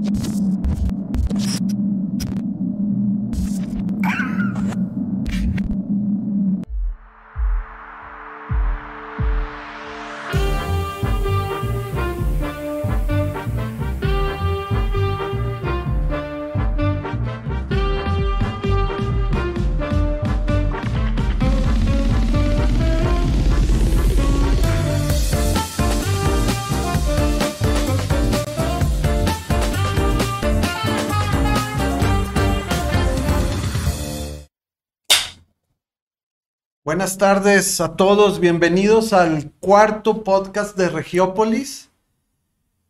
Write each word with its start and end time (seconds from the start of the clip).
you 0.00 1.91
Buenas 36.92 37.16
tardes 37.16 37.80
a 37.80 37.96
todos, 37.96 38.38
bienvenidos 38.38 39.14
al 39.14 39.50
cuarto 39.60 40.22
podcast 40.22 40.76
de 40.76 40.90
Regiópolis. 40.90 41.88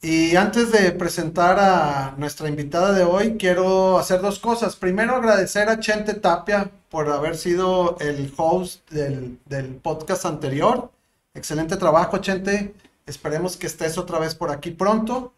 Y 0.01 0.34
antes 0.34 0.73
de 0.73 0.91
presentar 0.91 1.61
a 1.61 2.16
nuestra 2.19 2.48
invitada 2.48 2.92
de 2.95 3.05
hoy, 3.05 3.37
quiero 3.38 4.01
hacer 4.01 4.20
dos 4.20 4.41
cosas. 4.41 4.75
Primero, 4.75 5.15
agradecer 5.15 5.69
a 5.69 5.78
Chente 5.78 6.15
Tapia 6.15 6.69
por 6.91 7.09
haber 7.11 7.37
sido 7.37 7.97
el 8.01 8.34
host 8.37 8.91
del, 8.91 9.38
del 9.47 9.77
podcast 9.77 10.27
anterior. 10.27 10.91
Excelente 11.34 11.77
trabajo, 11.77 12.19
Chente. 12.19 12.75
Esperemos 13.06 13.56
que 13.56 13.69
estés 13.69 13.98
otra 13.98 14.19
vez 14.19 14.34
por 14.34 14.50
aquí 14.50 14.73
pronto. 14.73 15.33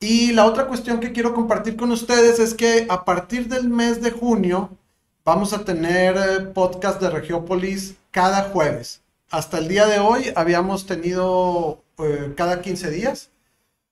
Y 0.00 0.32
la 0.32 0.46
otra 0.46 0.66
cuestión 0.66 0.98
que 0.98 1.12
quiero 1.12 1.34
compartir 1.34 1.76
con 1.76 1.92
ustedes 1.92 2.40
es 2.40 2.54
que 2.54 2.84
a 2.88 3.04
partir 3.04 3.46
del 3.46 3.68
mes 3.68 4.02
de 4.02 4.10
junio 4.10 4.76
vamos 5.24 5.52
a 5.52 5.64
tener 5.64 6.16
eh, 6.16 6.40
podcast 6.52 7.00
de 7.00 7.10
Regiópolis 7.10 7.96
cada 8.10 8.44
jueves. 8.50 9.02
Hasta 9.30 9.58
el 9.58 9.68
día 9.68 9.86
de 9.86 9.98
hoy 9.98 10.32
habíamos 10.34 10.86
tenido 10.86 11.82
eh, 11.98 12.34
cada 12.36 12.60
15 12.60 12.90
días, 12.90 13.30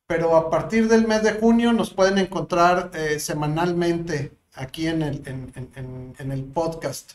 pero 0.06 0.36
a 0.36 0.50
partir 0.50 0.88
del 0.88 1.06
mes 1.06 1.22
de 1.22 1.32
junio 1.34 1.72
nos 1.72 1.90
pueden 1.94 2.18
encontrar 2.18 2.90
eh, 2.94 3.20
semanalmente 3.20 4.32
aquí 4.54 4.88
en 4.88 5.02
el, 5.02 5.22
en, 5.24 6.32
el 6.32 6.44
podcast. 6.44 7.12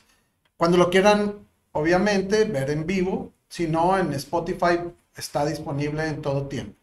Cuando 0.58 0.78
lo 0.78 0.90
quieran, 0.90 1.36
obviamente, 1.74 2.46
ver 2.46 2.70
en 2.70 2.88
vivo, 2.88 3.34
si 3.50 3.68
no, 3.68 3.98
en 3.98 4.14
Spotify 4.14 4.80
está 5.16 5.46
disponible 5.46 6.08
en 6.08 6.22
todo 6.22 6.48
tiempo. 6.48 6.76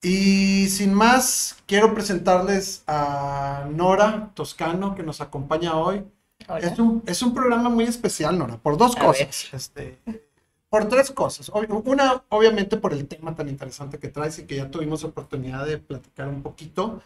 Y 0.00 0.68
sin 0.68 0.94
más, 0.94 1.56
quiero 1.66 1.92
presentarles 1.92 2.84
a 2.86 3.66
Nora 3.70 4.30
Toscano, 4.34 4.94
que 4.94 5.02
nos 5.02 5.20
acompaña 5.20 5.76
hoy. 5.76 6.04
Es 6.60 6.78
un, 6.78 7.02
es 7.06 7.22
un, 7.22 7.34
programa 7.34 7.68
muy 7.68 7.84
especial, 7.84 8.38
Nora, 8.38 8.56
por 8.56 8.76
dos 8.76 8.96
cosas. 8.96 9.48
Este, 9.52 9.98
por 10.68 10.88
tres 10.88 11.10
cosas. 11.10 11.50
Una, 11.84 12.22
obviamente, 12.28 12.76
por 12.76 12.92
el 12.92 13.06
tema 13.06 13.34
tan 13.34 13.48
interesante 13.48 13.98
que 13.98 14.08
traes 14.08 14.38
y 14.38 14.44
que 14.44 14.56
ya 14.56 14.70
tuvimos 14.70 15.04
oportunidad 15.04 15.66
de 15.66 15.78
platicar 15.78 16.28
un 16.28 16.42
poquito. 16.42 17.02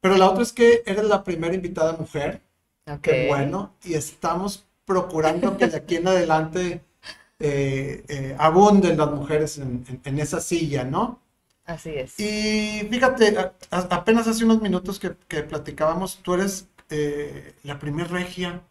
Pero 0.00 0.16
la 0.16 0.30
otra 0.30 0.42
es 0.42 0.52
que 0.52 0.82
eres 0.86 1.04
la 1.04 1.24
primera 1.24 1.54
invitada 1.54 1.94
mujer. 1.94 2.42
Qué 3.02 3.26
bueno. 3.28 3.74
Y 3.84 3.94
estamos 3.94 4.66
procurando 4.84 5.56
que 5.56 5.68
de 5.68 5.76
aquí 5.76 5.96
en 5.96 6.08
adelante 6.08 6.82
eh, 7.38 8.04
eh, 8.08 8.36
abunden 8.38 8.98
las 8.98 9.10
mujeres 9.10 9.58
en, 9.58 9.84
en, 10.04 10.18
esa 10.18 10.40
silla, 10.40 10.84
¿no? 10.84 11.20
Así 11.64 11.90
es. 11.90 12.18
Y 12.20 12.86
fíjate, 12.90 13.34
apenas 13.70 14.26
hace 14.26 14.44
unos 14.44 14.60
minutos 14.60 14.98
que, 14.98 15.14
que 15.26 15.42
platicábamos, 15.42 16.18
tú 16.22 16.34
eres 16.34 16.66
eh, 16.90 17.54
la 17.62 17.78
primer 17.78 18.10
regia, 18.10 18.62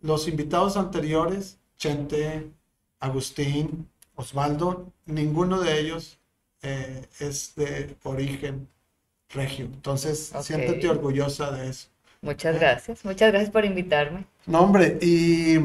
los 0.00 0.28
invitados 0.28 0.76
anteriores, 0.76 1.58
Chente, 1.78 2.50
Agustín, 2.98 3.88
Osvaldo, 4.14 4.92
ninguno 5.06 5.60
de 5.60 5.80
ellos 5.80 6.18
eh, 6.62 7.06
es 7.18 7.54
de 7.54 7.96
origen 8.02 8.68
regio. 9.30 9.64
Entonces, 9.64 10.32
siéntete 10.42 10.88
orgullosa 10.88 11.50
de 11.50 11.70
eso. 11.70 11.88
Muchas 12.20 12.58
gracias, 12.60 13.04
muchas 13.06 13.30
gracias 13.30 13.50
por 13.50 13.64
invitarme. 13.64 14.26
No, 14.44 14.60
hombre, 14.60 14.98
y, 15.00 15.56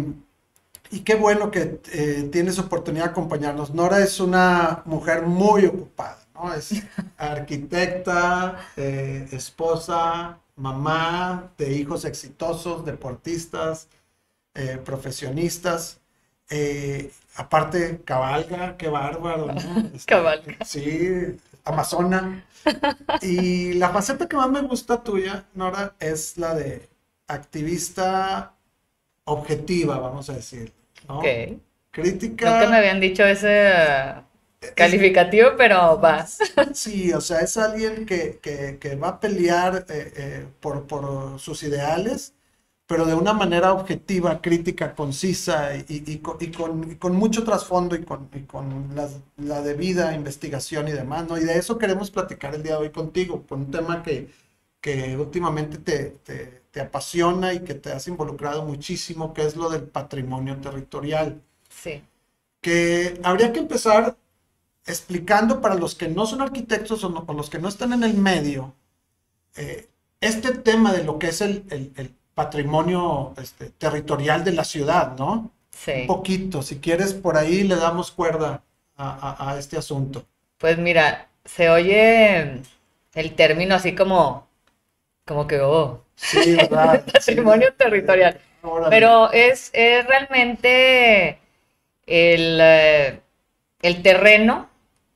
y 0.91 0.99
qué 1.03 1.15
bueno 1.15 1.51
que 1.51 1.81
eh, 1.91 2.29
tienes 2.31 2.57
oportunidad 2.57 3.05
de 3.05 3.09
acompañarnos. 3.11 3.73
Nora 3.73 3.99
es 3.99 4.21
una 4.21 4.81
mujer 4.85 5.23
muy 5.23 5.65
ocupada, 5.65 6.19
¿no? 6.33 6.53
Es 6.53 6.71
arquitecta, 7.17 8.65
esposa, 8.77 10.39
mamá 10.55 11.51
de 11.57 11.73
hijos 11.73 12.05
exitosos, 12.05 12.85
deportistas, 12.85 13.87
eh, 14.53 14.79
profesionistas. 14.83 15.99
Eh, 16.49 17.11
aparte, 17.35 18.01
cabalga, 18.05 18.77
qué 18.77 18.87
bárbaro, 18.87 19.47
¿no? 19.47 19.53
Este, 19.93 20.05
cabalga. 20.05 20.63
Sí, 20.65 21.37
amazona. 21.63 22.45
Y 23.21 23.73
la 23.73 23.89
faceta 23.89 24.27
que 24.27 24.35
más 24.35 24.49
me 24.49 24.61
gusta 24.61 25.03
tuya, 25.03 25.45
Nora, 25.53 25.95
es 25.99 26.37
la 26.37 26.55
de 26.55 26.87
activista 27.27 28.53
objetiva, 29.25 29.99
vamos 29.99 30.29
a 30.29 30.33
decir. 30.33 30.71
¿no? 31.07 31.21
Crítica. 31.91 32.51
Nunca 32.51 32.69
me 32.69 32.77
habían 32.77 32.99
dicho 32.99 33.23
ese 33.23 34.15
calificativo, 34.75 35.49
pero 35.57 35.97
vas. 35.97 36.39
Sí, 36.73 37.13
o 37.13 37.21
sea, 37.21 37.39
es 37.39 37.57
alguien 37.57 38.05
que, 38.05 38.99
va 39.01 39.09
a 39.09 39.19
pelear 39.19 39.85
eh, 39.89 40.13
eh, 40.15 40.45
por, 40.59 41.39
sus 41.39 41.63
ideales, 41.63 42.33
pero 42.87 43.05
de 43.05 43.15
una 43.15 43.33
manera 43.33 43.73
objetiva, 43.73 44.41
crítica, 44.41 44.93
concisa 44.93 45.71
y, 45.75 46.17
con, 46.19 47.15
mucho 47.15 47.43
trasfondo 47.43 47.95
y 47.95 48.03
con, 48.03 48.29
la, 49.37 49.61
debida 49.61 50.13
investigación 50.13 50.87
y 50.87 50.91
demás, 50.91 51.27
¿no? 51.27 51.37
Y 51.37 51.43
de 51.43 51.57
eso 51.57 51.77
queremos 51.77 52.11
platicar 52.11 52.55
el 52.55 52.63
día 52.63 52.73
de 52.73 52.83
hoy 52.83 52.89
contigo, 52.91 53.43
con 53.47 53.61
un 53.61 53.71
tema 53.71 54.03
que, 54.03 54.29
últimamente 55.17 55.79
te, 55.79 56.61
te 56.75 56.81
apasiona 56.81 57.53
y 57.53 57.61
que 57.61 57.73
te 57.73 57.93
has 57.93 58.05
involucrado 58.09 58.65
muchísimo, 58.65 59.33
que 59.33 59.45
es 59.45 59.55
lo 59.55 59.69
del 59.69 59.83
patrimonio 59.83 60.57
territorial. 60.57 61.41
Sí. 61.69 62.03
Que 62.59 63.17
habría 63.23 63.53
que 63.53 63.59
empezar 63.59 64.17
explicando 64.85 65.61
para 65.61 65.75
los 65.75 65.95
que 65.95 66.07
no 66.07 66.25
son 66.25 66.41
arquitectos 66.41 67.03
o, 67.03 67.09
no, 67.09 67.25
los 67.33 67.49
que 67.49 67.59
no 67.59 67.67
están 67.67 67.93
en 67.93 68.03
el 68.03 68.13
medio, 68.13 68.73
eh, 69.55 69.87
este 70.21 70.51
tema 70.51 70.93
de 70.93 71.03
lo 71.03 71.19
que 71.19 71.27
es 71.27 71.41
el, 71.41 72.15
patrimonio 72.33 73.33
este, 73.41 73.69
territorial 73.69 74.43
de 74.43 74.51
la 74.51 74.65
ciudad, 74.65 75.15
¿no? 75.17 75.51
Sí. 75.71 76.01
Un 76.01 76.07
poquito, 76.07 76.61
si 76.61 76.79
quieres, 76.79 77.13
por 77.13 77.37
ahí 77.37 77.63
le 77.63 77.77
damos 77.77 78.11
cuerda 78.11 78.61
a, 78.97 79.55
este 79.57 79.77
asunto. 79.77 80.25
Pues 80.57 80.77
mira, 80.77 81.29
se 81.45 81.69
oye 81.69 82.61
el 83.13 83.35
término 83.35 83.75
así 83.75 83.95
como, 83.95 84.47
como 85.25 85.47
que, 85.47 85.61
oh. 85.61 86.03
Sí, 86.15 86.55
¿verdad? 86.55 87.05
patrimonio 87.13 87.73
territorial. 87.73 88.39
Pero 88.89 89.31
es, 89.31 89.71
realmente 89.73 91.39
el, 92.05 92.59
eh, 92.61 93.21
el 93.81 94.01
terreno 94.01 94.69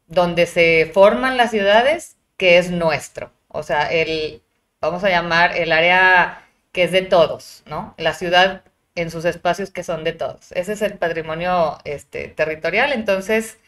donde 0.09 0.45
se 0.45 0.91
forman 0.93 1.37
las 1.37 1.51
ciudades, 1.51 2.17
que 2.37 2.57
es 2.57 2.71
nuestro. 2.71 3.31
O 3.47 3.63
sea, 3.63 3.91
el, 3.91 4.41
vamos 4.81 5.03
a 5.03 5.09
llamar 5.09 5.55
el 5.57 5.71
área 5.71 6.45
que 6.71 6.83
es 6.83 6.91
de 6.91 7.03
todos, 7.03 7.63
¿no? 7.65 7.95
La 7.97 8.13
ciudad 8.13 8.63
en 8.95 9.11
sus 9.11 9.25
espacios 9.25 9.71
que 9.71 9.83
son 9.83 10.03
de 10.03 10.13
todos. 10.13 10.51
Ese 10.53 10.73
es 10.73 10.81
el 10.81 10.97
patrimonio 10.97 11.77
este, 11.85 12.27
territorial. 12.29 12.93
Entonces, 12.93 13.59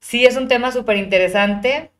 sí 0.00 0.26
es 0.26 0.36
un 0.36 0.48
tema 0.48 0.72
súper 0.72 0.96
interesante 0.96 1.90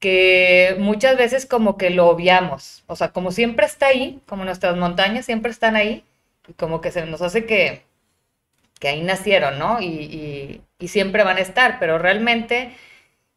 que 0.00 0.76
muchas 0.78 1.16
veces 1.16 1.46
como 1.46 1.76
que 1.76 1.90
lo 1.90 2.08
obviamos. 2.08 2.84
O 2.86 2.96
sea, 2.96 3.12
como 3.12 3.32
siempre 3.32 3.66
está 3.66 3.88
ahí, 3.88 4.20
como 4.26 4.44
nuestras 4.44 4.76
montañas 4.76 5.26
siempre 5.26 5.50
están 5.50 5.76
ahí, 5.76 6.04
y 6.48 6.52
como 6.54 6.80
que 6.80 6.92
se 6.92 7.06
nos 7.06 7.22
hace 7.22 7.46
que 7.46 7.86
que 8.78 8.88
ahí 8.88 9.02
nacieron, 9.02 9.58
¿no? 9.58 9.80
Y, 9.80 10.62
siempre 10.80 11.24
van 11.24 11.38
a 11.38 11.40
estar, 11.40 11.78
pero 11.78 11.98
realmente 11.98 12.76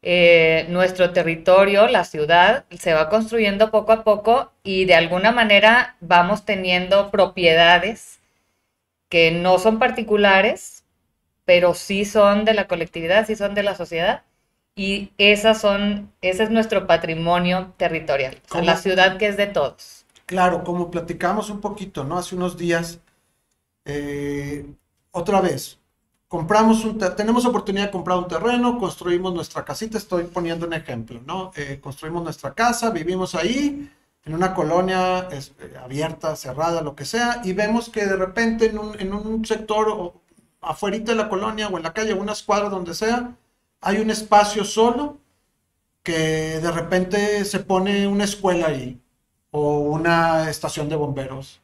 eh, 0.02 0.66
nuestro 0.70 1.12
territorio, 1.12 1.88
la 1.88 2.06
ciudad, 2.06 2.66
se 2.72 2.94
va 2.94 3.10
construyendo 3.10 3.72
poco 3.72 3.92
a 3.92 4.04
poco 4.04 4.52
y 4.64 4.86
de 4.86 4.96
alguna 4.96 5.32
manera 5.32 5.98
vamos 6.00 6.46
teniendo 6.46 7.12
propiedades 7.12 8.20
que 9.10 9.32
no 9.32 9.60
son 9.60 9.80
particulares, 9.80 10.86
pero 11.44 11.74
sí 11.74 12.06
son 12.06 12.46
de 12.46 12.54
la 12.54 12.68
colectividad, 12.68 13.26
sí 13.26 13.36
son 13.36 13.56
de 13.56 13.64
la 13.64 13.76
sociedad. 13.76 14.24
Y 14.76 15.12
esas 15.18 15.60
son, 15.60 16.14
ese 16.22 16.44
es 16.44 16.50
nuestro 16.52 16.88
patrimonio 16.88 17.74
territorial, 17.76 18.38
la 18.62 18.78
ciudad 18.78 19.18
que 19.18 19.28
es 19.28 19.36
de 19.36 19.48
todos. 19.48 20.06
Claro, 20.26 20.64
como 20.64 20.90
platicamos 20.90 21.50
un 21.50 21.60
poquito, 21.60 22.06
¿no? 22.06 22.18
Hace 22.18 22.36
unos 22.36 22.56
días, 22.56 23.02
eh, 23.84 24.66
otra 25.12 25.42
vez, 25.42 25.79
compramos 26.30 26.86
un, 26.86 27.00
tenemos 27.18 27.46
oportunidad 27.46 27.88
de 27.88 27.92
comprar 27.92 28.20
un 28.20 28.28
terreno, 28.28 28.78
construimos 28.78 29.34
nuestra 29.34 29.66
casita, 29.66 29.98
estoy 29.98 30.26
poniendo 30.26 30.68
un 30.68 30.74
ejemplo, 30.74 31.20
¿no? 31.26 31.52
Eh, 31.56 31.80
construimos 31.82 32.24
nuestra 32.24 32.54
casa, 32.54 32.92
vivimos 32.92 33.34
ahí, 33.36 33.92
en 34.26 34.36
una 34.36 34.54
colonia 34.54 35.28
eh, 35.32 35.42
abierta, 35.84 36.36
cerrada, 36.36 36.82
lo 36.82 36.96
que 36.96 37.06
sea, 37.06 37.42
y 37.44 37.54
vemos 37.54 37.90
que 37.90 38.06
de 38.06 38.16
repente 38.16 38.68
en 38.68 38.78
un, 38.78 39.00
en 39.00 39.12
un 39.12 39.44
sector 39.44 39.90
o 39.90 40.22
de 40.62 41.16
la 41.16 41.30
colonia 41.30 41.68
o 41.68 41.78
en 41.78 41.84
la 41.84 41.94
calle, 41.94 42.14
una 42.14 42.34
escuadra, 42.34 42.70
donde 42.70 42.94
sea, 42.94 43.36
hay 43.82 43.98
un 43.98 44.12
espacio 44.12 44.64
solo 44.64 45.18
que 46.04 46.60
de 46.60 46.72
repente 46.72 47.44
se 47.46 47.60
pone 47.60 48.08
una 48.08 48.26
escuela 48.26 48.68
ahí, 48.68 49.02
o 49.52 49.80
una 49.80 50.50
estación 50.50 50.90
de 50.90 50.96
bomberos, 50.96 51.62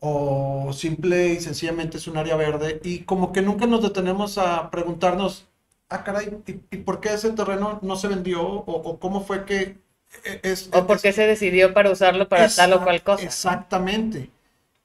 o 0.00 0.72
simple 0.72 1.28
y 1.34 1.40
sencillamente 1.40 1.98
es 1.98 2.06
un 2.06 2.16
área 2.16 2.34
verde 2.34 2.80
y 2.82 3.00
como 3.00 3.32
que 3.32 3.42
nunca 3.42 3.66
nos 3.66 3.82
detenemos 3.82 4.38
a 4.38 4.70
preguntarnos, 4.70 5.46
ah, 5.90 6.02
caray, 6.02 6.42
¿y, 6.46 6.76
por 6.78 7.00
qué 7.00 7.12
ese 7.12 7.30
terreno 7.32 7.78
no 7.82 7.96
se 7.96 8.08
vendió? 8.08 8.42
¿O, 8.42 8.98
cómo 8.98 9.22
fue 9.22 9.44
que 9.44 9.78
e, 10.24 10.40
es... 10.42 10.70
¿O 10.72 10.86
por 10.86 11.00
qué 11.00 11.12
se 11.12 11.26
decidió 11.26 11.74
para 11.74 11.90
usarlo 11.90 12.28
para 12.28 12.48
tal 12.48 12.72
o 12.72 12.82
cual 12.82 13.02
cosa? 13.02 13.22
Exactamente. 13.22 14.30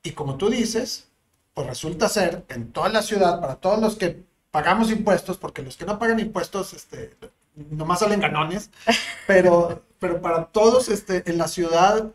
Y 0.03 0.12
como 0.12 0.35
tú 0.35 0.50
dices, 0.50 1.07
pues 1.53 1.65
resulta 1.65 2.09
ser 2.09 2.44
que 2.44 2.56
en 2.56 2.71
toda 2.71 2.89
la 2.89 3.01
ciudad, 3.01 3.39
para 3.39 3.56
todos 3.56 3.79
los 3.79 3.95
que 3.95 4.21
pagamos 4.51 4.91
impuestos, 4.91 5.38
porque 5.38 5.62
los 5.62 5.77
que 5.77 5.85
no 5.85 5.97
pagan 5.97 6.19
impuestos, 6.19 6.73
este, 6.73 7.15
nomás 7.56 8.00
salen 8.00 8.19
ganones, 8.19 8.69
pero, 9.27 9.81
pero 9.97 10.21
para 10.21 10.45
todos 10.45 10.89
este, 10.89 11.23
en 11.29 11.38
la 11.38 11.47
ciudad 11.47 12.12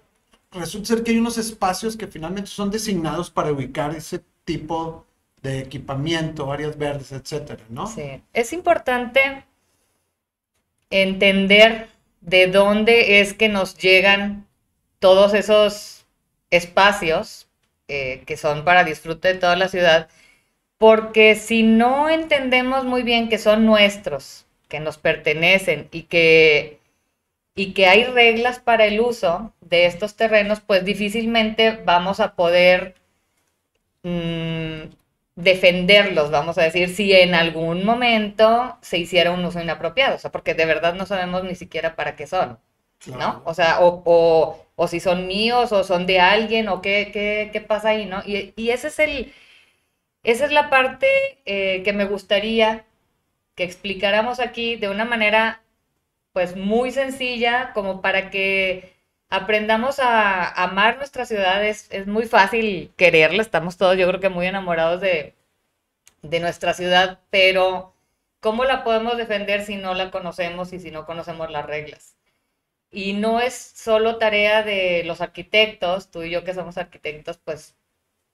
resulta 0.53 0.89
ser 0.89 1.03
que 1.03 1.13
hay 1.13 1.19
unos 1.19 1.39
espacios 1.39 1.97
que 1.97 2.07
finalmente 2.07 2.51
son 2.51 2.71
designados 2.71 3.31
para 3.31 3.53
ubicar 3.53 3.95
ese 3.95 4.23
tipo 4.45 5.07
de 5.43 5.61
equipamiento, 5.61 6.53
áreas 6.53 6.77
verdes, 6.77 7.13
etcétera, 7.13 7.63
¿no? 7.69 7.87
Sí. 7.87 8.23
Es 8.33 8.53
importante 8.53 9.45
entender 10.91 11.89
de 12.21 12.49
dónde 12.49 13.21
es 13.21 13.33
que 13.33 13.49
nos 13.49 13.77
llegan 13.79 14.47
todos 14.99 15.33
esos 15.35 16.05
espacios 16.51 17.49
eh, 17.89 18.23
que 18.27 18.37
son 18.37 18.65
para 18.65 18.85
disfrute 18.85 19.29
de 19.29 19.35
toda 19.35 19.57
la 19.57 19.69
ciudad, 19.69 20.09
porque 20.79 21.35
si 21.37 21.63
no 21.63 22.09
entendemos 22.09 22.85
muy 22.85 23.03
bien 23.03 23.29
que 23.29 23.39
son 23.39 23.67
nuestros, 23.67 24.47
que 24.69 24.81
nos 24.81 24.99
pertenecen 24.99 25.89
y 25.91 26.03
que 26.03 26.80
y 27.55 27.73
que 27.73 27.87
hay 27.87 28.05
reglas 28.05 28.61
para 28.61 28.87
el 28.87 29.01
uso 29.01 29.53
de 29.61 29.87
estos 29.87 30.17
terrenos, 30.17 30.61
pues 30.61 30.85
difícilmente 30.85 31.81
vamos 31.85 32.21
a 32.21 32.35
poder 32.35 32.95
mm, 34.03 34.83
defenderlos, 35.37 36.31
vamos 36.31 36.59
a 36.59 36.63
decir, 36.63 36.89
si 36.89 37.13
en 37.13 37.35
algún 37.35 37.85
momento 37.85 38.79
se 38.83 38.99
hiciera 38.99 39.33
un 39.33 39.45
uso 39.45 39.61
inapropiado, 39.61 40.17
o 40.17 40.19
sea, 40.19 40.31
porque 40.31 40.55
de 40.55 40.67
verdad 40.67 40.95
no 40.95 41.07
sabemos 41.07 41.45
ni 41.45 41.55
siquiera 41.55 41.97
para 41.97 42.17
qué 42.17 42.27
son, 42.27 42.59
¿no? 43.07 43.43
O 43.45 43.55
sea, 43.55 43.79
o, 43.81 44.87
si 44.89 45.01
son 45.01 45.27
míos 45.27 45.73
o 45.73 45.85
son 45.85 46.07
de 46.07 46.21
alguien 46.21 46.69
o 46.69 46.81
qué, 46.83 47.11
qué, 47.53 47.61
pasa 47.61 47.91
ahí, 47.91 48.07
¿no? 48.07 48.23
Y, 48.27 48.53
y, 48.57 48.71
ese 48.71 48.89
es 48.89 48.99
el, 48.99 49.33
esa 50.23 50.45
es 50.45 50.53
la 50.53 50.71
parte 50.71 51.09
eh, 51.47 51.83
que 51.85 51.93
me 51.93 52.05
gustaría 52.05 52.85
que 53.55 53.65
explicáramos 53.65 54.41
aquí 54.41 54.77
de 54.77 54.89
una 54.89 55.05
manera 55.05 55.63
pues 56.33 56.57
muy 56.57 56.93
sencilla 56.93 57.73
como 57.75 58.01
para 58.03 58.31
que 58.31 58.95
aprendamos 59.31 60.01
a 60.01 60.49
amar 60.63 60.97
nuestra 60.99 61.27
ciudad. 61.27 61.65
Es, 61.65 62.07
muy 62.07 62.27
fácil 62.27 62.93
quererla, 62.97 63.43
estamos 63.43 63.77
todos 63.77 63.97
yo 63.97 64.09
creo 64.09 64.21
que 64.21 64.29
muy 64.29 64.47
enamorados 64.47 65.01
de, 65.01 65.35
de 66.23 66.41
nuestra 66.41 66.75
ciudad, 66.75 67.21
pero 67.31 67.95
¿cómo 68.41 68.65
la 68.65 68.85
podemos 68.85 69.17
defender 69.17 69.65
si 69.65 69.77
no 69.77 69.95
la 69.95 70.11
conocemos 70.11 70.73
y 70.73 70.81
si 70.81 70.91
no 70.91 71.07
conocemos 71.07 71.51
las 71.51 71.67
reglas? 71.67 72.17
Y 72.91 73.15
no 73.15 73.41
es 73.41 73.55
solo 73.55 74.19
tarea 74.19 74.63
de 74.65 75.05
los 75.05 75.21
arquitectos, 75.21 76.11
tú 76.11 76.23
y 76.25 76.31
yo 76.31 76.45
que 76.45 76.55
somos 76.55 76.79
arquitectos, 76.79 77.39
pues 77.39 77.77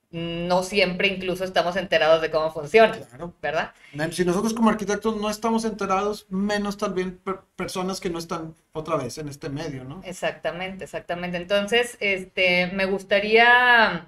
no 0.09 0.63
siempre 0.63 1.09
incluso 1.09 1.43
estamos 1.43 1.75
enterados 1.75 2.21
de 2.21 2.31
cómo 2.31 2.51
funciona, 2.51 2.97
claro. 2.97 3.33
¿verdad? 3.41 3.73
Si 4.11 4.23
nosotros 4.23 4.53
como 4.53 4.69
arquitectos 4.69 5.17
no 5.17 5.29
estamos 5.29 5.65
enterados, 5.65 6.25
menos 6.29 6.77
también 6.77 7.19
personas 7.55 7.99
que 7.99 8.09
no 8.09 8.17
están 8.17 8.55
otra 8.71 8.95
vez 8.95 9.17
en 9.17 9.27
este 9.27 9.49
medio, 9.49 9.83
¿no? 9.83 10.01
Exactamente, 10.05 10.85
exactamente. 10.85 11.37
Entonces, 11.37 11.97
este, 11.99 12.67
me 12.67 12.85
gustaría 12.85 14.07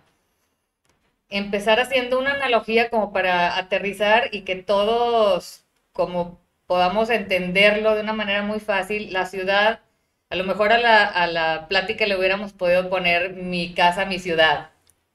empezar 1.30 1.80
haciendo 1.82 2.18
una 2.18 2.34
analogía 2.34 2.90
como 2.90 3.12
para 3.12 3.58
aterrizar 3.58 4.30
y 4.32 4.42
que 4.42 4.56
todos 4.56 5.66
como 5.92 6.40
podamos 6.66 7.10
entenderlo 7.10 7.94
de 7.96 8.02
una 8.02 8.14
manera 8.14 8.42
muy 8.42 8.62
fácil. 8.62 9.12
La 9.12 9.26
ciudad, 9.26 9.82
a 10.30 10.36
lo 10.38 10.46
mejor 10.46 10.72
a 10.72 10.78
la, 10.78 11.04
a 11.06 11.28
la 11.28 11.68
plática 11.68 12.06
le 12.06 12.18
hubiéramos 12.18 12.54
podido 12.54 12.90
poner 12.90 13.34
mi 13.34 13.74
casa, 13.74 14.06
mi 14.06 14.18
ciudad 14.18 14.70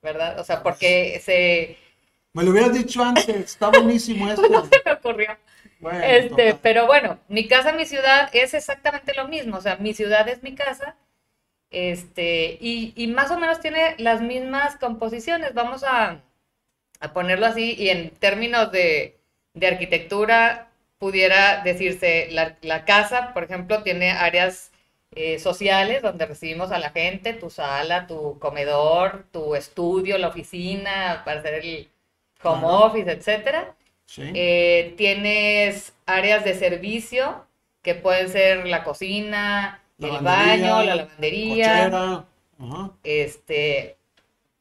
¿verdad? 0.05 0.39
O 0.39 0.45
sea, 0.45 0.62
porque 0.62 1.21
se... 1.25 1.77
Me 2.35 2.45
lo 2.45 2.51
hubieras 2.51 2.75
dicho 2.75 3.03
antes, 3.03 3.29
está 3.29 3.71
buenísimo 3.71 4.29
esto. 4.31 4.49
no 4.49 4.65
se 4.67 4.83
me 4.85 4.93
ocurrió. 4.93 5.37
este, 6.05 6.55
pero 6.62 6.87
bueno, 6.87 7.19
mi 7.29 7.49
casa, 7.49 7.73
mi 7.73 7.87
ciudad 7.87 8.29
es 8.33 8.55
exactamente 8.55 9.15
lo 9.15 9.27
mismo. 9.27 9.56
O 9.56 9.61
sea, 9.61 9.77
mi 9.77 9.95
ciudad 9.95 10.29
es 10.29 10.43
mi 10.43 10.55
casa. 10.55 10.97
Este, 11.71 12.59
y, 12.61 12.93
y 12.97 13.09
más 13.09 13.31
o 13.33 13.39
menos 13.39 13.61
tiene 13.61 13.97
las 13.99 14.21
mismas 14.21 14.77
composiciones. 14.77 15.55
Vamos 15.55 15.83
a, 15.85 16.23
a 17.01 17.12
ponerlo 17.12 17.47
así. 17.47 17.75
Y 17.79 17.89
en 17.89 18.11
términos 18.11 18.71
de, 18.71 19.19
de 19.55 19.67
arquitectura, 19.67 20.71
pudiera 20.99 21.62
decirse, 21.62 22.29
la, 22.31 22.56
la, 22.62 22.85
casa, 22.85 23.33
por 23.33 23.45
ejemplo, 23.45 23.83
tiene 23.83 24.11
áreas 24.11 24.71
eh, 25.15 25.39
sociales 25.39 26.03
donde 26.03 26.27
recibimos 26.27 26.73
a 26.73 26.79
la 26.79 26.91
gente, 26.91 27.35
tu 27.35 27.51
sala, 27.51 28.07
tu 28.07 28.39
comedor, 28.39 29.27
tu 29.33 29.55
estudio, 29.55 30.19
la 30.19 30.29
oficina 30.29 31.23
para 31.25 31.41
hacer 31.41 31.55
el 31.55 31.89
home 32.43 32.67
office, 32.67 33.11
etcétera. 33.11 33.75
Eh, 34.17 34.95
tienes 34.97 35.95
áreas 36.07 36.45
de 36.45 36.55
servicio 36.55 37.47
que 37.83 37.95
pueden 37.95 38.29
ser 38.29 38.67
la 38.67 38.85
cocina, 38.85 39.83
el 39.99 40.19
baño, 40.21 40.83
la 40.83 40.95
lavandería, 40.97 42.25
este, 43.03 43.97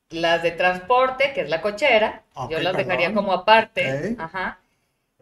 las 0.09 0.43
de 0.43 0.51
transporte, 0.51 1.33
que 1.33 1.41
es 1.41 1.49
la 1.49 1.61
cochera, 1.61 2.23
yo 2.49 2.59
las 2.59 2.75
dejaría 2.75 3.13
como 3.13 3.33
aparte, 3.33 4.15
ajá. 4.17 4.59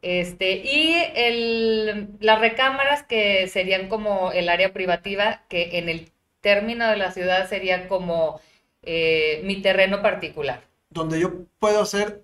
Este, 0.02 0.54
y 0.56 0.96
el, 1.16 2.10
las 2.20 2.40
recámaras 2.40 3.04
que 3.04 3.48
serían 3.48 3.88
como 3.88 4.32
el 4.32 4.50
área 4.50 4.74
privativa, 4.74 5.44
que 5.48 5.78
en 5.78 5.90
el 5.90 6.12
término 6.42 6.90
de 6.90 6.98
la 6.98 7.12
ciudad 7.12 7.48
sería 7.48 7.88
como 7.88 8.42
eh, 8.82 9.42
mi 9.44 9.62
terreno 9.62 10.02
particular. 10.02 10.62
Donde 10.90 11.20
yo 11.20 11.32
puedo 11.60 11.82
hacer 11.82 12.24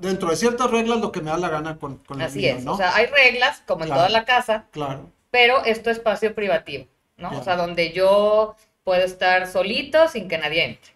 dentro 0.00 0.30
de 0.30 0.36
ciertas 0.36 0.70
reglas 0.70 1.00
lo 1.00 1.12
que 1.12 1.20
me 1.20 1.30
da 1.30 1.36
la 1.36 1.50
gana 1.50 1.76
con, 1.78 1.98
con 1.98 2.22
Así 2.22 2.46
es, 2.46 2.66
o 2.66 2.76
sea, 2.76 2.94
hay 2.94 3.06
reglas 3.06 3.62
como 3.66 3.84
en 3.84 3.90
toda 3.90 4.08
la 4.08 4.24
casa, 4.24 4.66
claro. 4.70 5.10
pero 5.30 5.64
esto 5.64 5.90
es 5.90 5.98
espacio 5.98 6.34
privativo, 6.34 6.86
¿no? 7.16 7.36
O 7.36 7.42
sea, 7.42 7.56
donde 7.56 7.92
yo 7.92 8.54
puedo 8.84 9.04
estar 9.04 9.48
solito 9.48 10.08
sin 10.08 10.28
que 10.28 10.38
nadie 10.38 10.64
entre, 10.64 10.92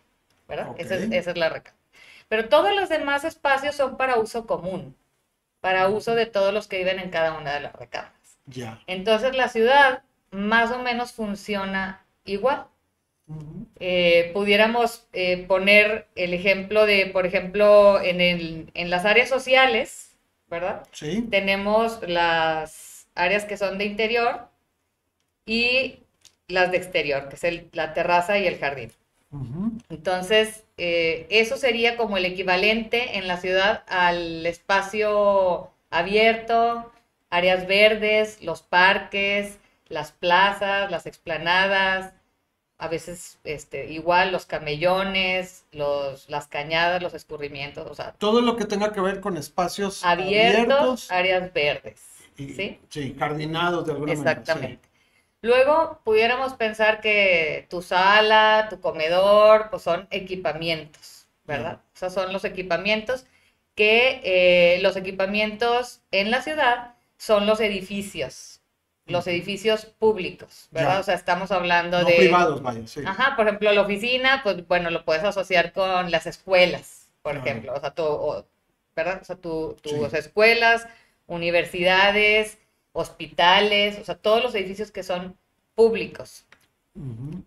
¿verdad? 0.49 0.69
Esa, 0.79 0.95
es, 0.95 1.11
esa 1.11 1.31
es 1.33 1.37
la 1.37 1.49
recámara. 1.49 1.77
Pero 2.29 2.49
todos 2.49 2.73
los 2.73 2.89
demás 2.89 3.25
espacios 3.25 3.75
son 3.75 3.97
para 3.97 4.19
uso 4.19 4.47
común 4.47 4.95
para 5.61 5.88
uso 5.88 6.14
de 6.14 6.26
todos 6.26 6.52
los 6.52 6.69
que 6.69 6.79
viven 6.79 6.99
en 6.99 7.11
cada 7.11 7.38
una 7.38 7.52
de 7.55 7.61
las 7.61 7.73
recámaras. 7.75 8.38
Ya. 8.47 8.81
Entonces 8.87 9.37
la 9.37 9.49
ciudad 9.49 10.02
más 10.31 10.71
o 10.71 10.83
menos 10.83 11.12
funciona 11.12 12.05
igual. 12.25 12.67
Eh, 13.79 14.31
pudiéramos 14.35 15.07
eh, 15.12 15.45
poner 15.47 16.09
el 16.17 16.35
ejemplo 16.35 16.85
de, 16.85 17.07
por 17.07 17.26
ejemplo, 17.26 18.00
en, 18.02 18.21
el, 18.21 18.71
en 18.75 18.90
las 18.90 19.05
áreas 19.05 19.29
sociales, 19.29 20.17
¿verdad? 20.49 20.83
Sí. 20.90 21.29
Tenemos 21.31 22.00
las 22.09 23.07
áreas 23.14 23.45
que 23.45 23.57
son 23.57 23.79
de 23.79 23.85
interior 23.85 24.49
y 25.47 26.00
las 26.49 26.73
de 26.73 26.79
exterior, 26.79 27.29
que 27.29 27.37
es 27.37 27.62
la 27.73 27.95
terraza 27.95 28.38
y 28.38 28.47
el 28.47 28.59
jardín. 28.59 28.90
Entonces, 29.89 30.65
eh, 30.77 31.27
eso 31.31 31.57
sería 31.57 31.97
como 31.97 32.17
el 32.17 32.25
equivalente 32.25 33.19
en 33.19 33.27
la 33.27 33.39
ciudad 33.39 33.85
al 33.89 34.45
espacio 34.47 35.71
abierto, 35.91 36.93
áreas 37.31 37.67
verdes, 37.67 38.43
los 38.43 38.63
parques, 38.63 39.59
las 39.89 40.13
plazas, 40.13 40.91
las 40.91 41.07
explanadas, 41.07 42.13
a 42.79 42.89
veces 42.89 43.39
este, 43.45 43.93
igual 43.93 44.33
los 44.33 44.47
camellones, 44.47 45.65
los, 45.71 46.29
las 46.31 46.47
cañadas, 46.49 47.03
los 47.03 47.13
escurrimientos, 47.13 47.87
o 47.91 47.95
sea... 47.95 48.13
Todo 48.13 48.41
lo 48.41 48.57
que 48.57 48.65
tenga 48.65 48.93
que 48.93 49.01
ver 49.01 49.21
con 49.21 49.37
espacios 49.37 50.03
abiertos, 50.05 51.11
áreas 51.11 51.53
verdes. 51.53 52.01
¿sí? 52.37 52.81
Sí, 52.89 53.15
jardinados 53.19 53.85
de 53.85 53.93
alguna 53.93 54.15
manera. 54.15 54.31
Exactamente. 54.33 54.90
Luego 55.43 56.01
pudiéramos 56.05 56.55
pensar 56.55 57.01
que 57.01 57.67
tu 57.71 57.81
sala, 57.81 58.67
tu 58.69 58.81
comedor, 58.81 59.71
pues 59.71 59.83
son 59.83 60.07
equipamientos, 60.11 61.27
¿verdad? 61.45 61.81
O 61.95 61.99
sea, 61.99 62.11
son 62.11 62.33
los 62.33 62.45
equipamientos 62.45 63.25
que 63.75 64.21
eh, 64.23 64.81
los 64.83 64.97
equipamientos 64.97 66.03
en 66.11 66.31
la 66.31 66.43
ciudad 66.43 66.95
son 67.17 67.47
los 67.47 67.61
edificios, 67.61 68.61
los 69.07 69.27
edificios 69.27 69.87
públicos, 69.87 70.69
¿verdad? 70.73 71.01
O 71.01 71.03
sea, 71.03 71.15
estamos 71.15 71.51
hablando 71.53 72.03
no 72.03 72.07
de... 72.09 72.17
privados, 72.17 72.61
vaya, 72.61 72.87
sí. 72.87 73.01
Ajá, 73.07 73.35
por 73.37 73.47
ejemplo, 73.47 73.73
la 73.73 73.81
oficina, 73.81 74.43
pues 74.43 74.67
bueno, 74.69 74.91
lo 74.91 75.07
puedes 75.07 75.25
asociar 75.25 75.73
con 75.73 76.11
las 76.11 76.27
escuelas, 76.27 77.09
por 77.23 77.37
ejemplo, 77.37 77.73
o 77.75 77.81
sea, 77.81 77.95
tu, 77.95 78.45
¿verdad? 78.95 79.21
O 79.23 79.25
sea, 79.25 79.37
tus 79.37 80.13
escuelas, 80.13 80.87
universidades, 81.27 82.59
hospitales, 82.93 83.99
o 83.99 84.05
sea, 84.05 84.17
todos 84.17 84.43
los 84.43 84.55
edificios 84.55 84.91
que 84.91 85.03
son 85.03 85.37
públicos. 85.75 86.47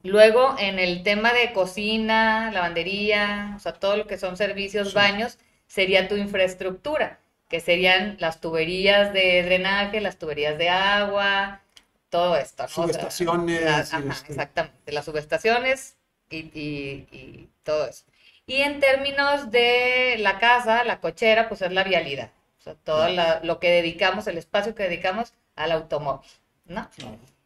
Luego, 0.03 0.55
en 0.57 0.79
el 0.79 1.03
tema 1.03 1.33
de 1.33 1.51
cocina, 1.51 2.49
lavandería, 2.51 3.53
o 3.55 3.59
sea, 3.59 3.73
todo 3.73 3.97
lo 3.97 4.07
que 4.07 4.17
son 4.17 4.37
servicios, 4.37 4.93
baños, 4.93 5.37
sería 5.67 6.07
tu 6.07 6.15
infraestructura, 6.15 7.19
que 7.49 7.59
serían 7.59 8.15
las 8.19 8.39
tuberías 8.39 9.13
de 9.13 9.43
drenaje, 9.43 9.99
las 10.01 10.17
tuberías 10.17 10.57
de 10.57 10.69
agua, 10.69 11.61
todo 12.09 12.37
esto. 12.37 12.67
Subestaciones. 12.67 13.61
Este 13.61 14.29
exactamente, 14.29 14.91
las 14.91 15.05
subestaciones 15.05 15.97
y, 16.29 16.37
y, 16.37 17.49
todo 17.63 17.87
eso. 17.87 18.05
Y 18.45 18.61
en 18.61 18.79
términos 18.79 19.51
de 19.51 20.17
la 20.19 20.39
casa, 20.39 20.83
la 20.83 20.99
cochera, 20.99 21.49
pues 21.49 21.61
es 21.61 21.71
la 21.71 21.83
vialidad. 21.83 22.31
O 22.63 22.71
sea, 22.71 22.75
todo 22.75 23.09
lo 23.43 23.59
que 23.59 23.69
dedicamos, 23.69 24.25
el 24.27 24.37
espacio 24.37 24.73
que 24.73 24.83
dedicamos 24.83 25.33
al 25.57 25.73
automóvil, 25.73 26.29
¿no? 26.63 26.89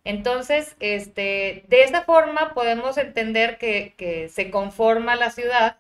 Entonces, 0.04 0.76
este, 0.80 1.66
de 1.70 1.82
esta 1.82 2.04
forma 2.04 2.54
podemos 2.54 3.00
entender 3.00 3.58
que, 3.58 4.30
se 4.32 4.52
conforma 4.52 5.16
la 5.16 5.32
ciudad 5.32 5.78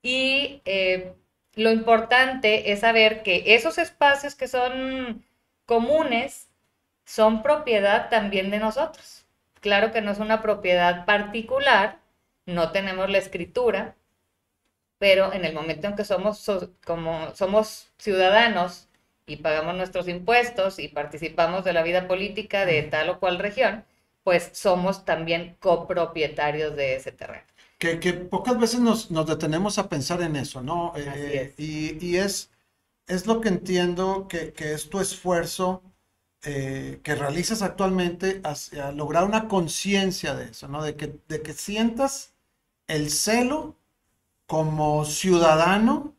y 0.00 0.62
eh, 0.64 1.12
lo 1.54 1.72
importante 1.72 2.70
es 2.70 2.80
saber 2.80 3.24
que 3.24 3.42
esos 3.56 3.78
espacios 3.78 4.36
que 4.36 4.46
son 4.46 5.24
comunes 5.64 6.48
son 7.04 7.42
propiedad 7.42 8.10
también 8.10 8.52
de 8.52 8.60
nosotros. 8.60 9.26
Claro 9.60 9.90
que 9.90 10.02
no 10.02 10.12
es 10.12 10.18
una 10.18 10.40
propiedad 10.40 11.04
particular, 11.04 11.98
no 12.44 12.70
tenemos 12.70 13.10
la 13.10 13.18
escritura, 13.18 13.96
pero 14.98 15.32
en 15.32 15.44
el 15.44 15.54
momento 15.54 15.86
en 15.86 15.96
que 15.96 16.04
somos, 16.04 16.44
como 16.84 17.34
somos 17.34 17.88
ciudadanos 17.98 18.88
y 19.26 19.36
pagamos 19.36 19.74
nuestros 19.74 20.08
impuestos 20.08 20.78
y 20.78 20.88
participamos 20.88 21.64
de 21.64 21.72
la 21.72 21.82
vida 21.82 22.08
política 22.08 22.64
de 22.64 22.82
tal 22.82 23.10
o 23.10 23.20
cual 23.20 23.38
región, 23.38 23.84
pues 24.22 24.50
somos 24.52 25.04
también 25.04 25.56
copropietarios 25.60 26.76
de 26.76 26.96
ese 26.96 27.12
terreno. 27.12 27.44
Que, 27.78 27.96
pocas 28.14 28.58
veces 28.58 28.80
nos, 28.80 29.08
detenemos 29.26 29.78
a 29.78 29.88
pensar 29.88 30.22
en 30.22 30.36
eso, 30.36 30.62
¿no? 30.62 30.94
Eh, 30.96 31.52
y, 31.58 32.16
es, 32.16 32.50
es 33.06 33.26
lo 33.26 33.42
que 33.42 33.48
entiendo 33.48 34.26
que, 34.28 34.54
es 34.56 34.88
tu 34.88 34.98
esfuerzo 34.98 35.82
eh, 36.42 37.00
que 37.02 37.14
realizas 37.14 37.60
actualmente 37.60 38.40
hacia 38.44 38.92
lograr 38.92 39.24
una 39.24 39.46
conciencia 39.46 40.34
de 40.34 40.46
eso, 40.46 40.68
¿no? 40.68 40.82
De 40.82 40.96
que, 40.96 41.18
de 41.28 41.42
que 41.42 41.52
sientas 41.52 42.32
el 42.86 43.10
celo 43.10 43.76
como 44.46 45.04
ciudadano 45.04 46.14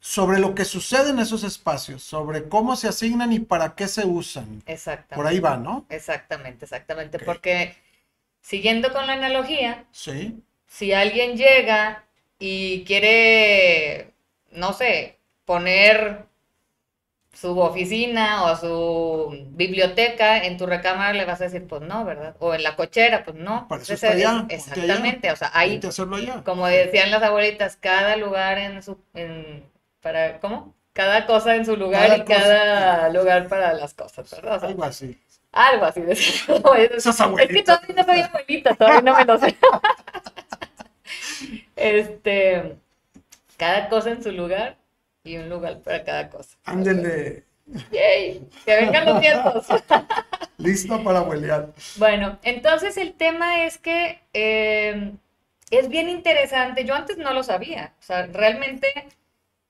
sobre 0.00 0.38
lo 0.40 0.54
que 0.54 0.64
sucede 0.64 1.10
en 1.10 1.20
esos 1.20 1.44
espacios, 1.44 2.02
sobre 2.02 2.48
cómo 2.48 2.76
se 2.76 2.88
asignan 2.88 3.32
y 3.32 3.38
para 3.38 3.74
qué 3.74 3.86
se 3.88 4.04
usan. 4.04 4.62
Exactamente. 4.66 5.14
Por 5.14 5.26
ahí 5.26 5.38
va, 5.38 5.56
¿no? 5.56 5.86
Exactamente, 5.88 6.64
exactamente. 6.64 7.18
Porque 7.20 7.76
siguiendo 8.40 8.92
con 8.92 9.06
la 9.06 9.12
analogía, 9.14 9.86
sí 9.92 10.42
si 10.72 10.92
alguien 10.94 11.36
llega 11.36 12.06
y 12.38 12.84
quiere, 12.84 14.14
no 14.52 14.72
sé, 14.72 15.18
poner 15.44 16.24
su 17.32 17.58
oficina 17.58 18.44
o 18.44 18.56
su 18.56 19.46
biblioteca 19.50 20.44
en 20.44 20.58
tu 20.58 20.66
recámara, 20.66 21.14
le 21.14 21.24
vas 21.24 21.40
a 21.40 21.44
decir, 21.44 21.66
pues 21.66 21.82
no, 21.82 22.04
¿verdad? 22.04 22.36
O 22.38 22.54
en 22.54 22.62
la 22.62 22.76
cochera, 22.76 23.24
pues 23.24 23.36
no. 23.36 23.66
Para 23.68 23.82
eso 23.82 23.94
está 23.94 24.10
allá, 24.10 24.44
exactamente, 24.48 25.30
o 25.30 25.36
sea, 25.36 25.50
hay, 25.54 25.80
como 26.44 26.66
decían 26.66 27.10
las 27.10 27.22
abuelitas, 27.22 27.76
cada 27.76 28.16
lugar 28.16 28.58
en 28.58 28.82
su, 28.82 28.98
en, 29.14 29.64
para, 30.00 30.40
¿cómo? 30.40 30.74
Cada 30.92 31.26
cosa 31.26 31.56
en 31.56 31.64
su 31.64 31.76
lugar 31.76 32.18
y 32.18 32.24
cada 32.24 33.08
lugar 33.08 33.48
para 33.48 33.72
las 33.72 33.94
cosas, 33.94 34.30
¿verdad? 34.30 34.62
algo 34.62 34.84
así. 34.84 35.18
Algo 35.52 35.86
así. 35.86 36.02
es 36.08 36.44
que 36.46 36.60
todavía 36.60 36.90
no 37.96 38.04
soy 38.04 38.20
abuelita, 38.20 38.74
todavía 38.74 39.00
no 39.00 39.16
me 39.16 39.24
lo 39.24 39.38
sé. 39.38 39.56
este, 41.76 42.76
cada 43.56 43.88
cosa 43.88 44.10
en 44.10 44.22
su 44.22 44.32
lugar 44.32 44.76
y 45.24 45.36
un 45.36 45.48
lugar 45.48 45.80
para 45.80 46.04
cada 46.04 46.28
cosa. 46.30 46.56
Ándenle. 46.64 47.44
Yay, 47.90 48.48
que 48.64 48.76
vengan 48.76 49.06
los 49.06 49.20
tiempos. 49.20 49.66
Listo 50.58 51.02
para 51.02 51.22
huelear. 51.22 51.72
Bueno, 51.96 52.38
entonces 52.42 52.96
el 52.96 53.14
tema 53.14 53.64
es 53.64 53.78
que 53.78 54.20
eh, 54.32 55.12
es 55.70 55.88
bien 55.88 56.08
interesante. 56.08 56.84
Yo 56.84 56.94
antes 56.94 57.18
no 57.18 57.32
lo 57.32 57.42
sabía. 57.42 57.94
O 58.00 58.02
sea, 58.02 58.26
realmente 58.26 58.88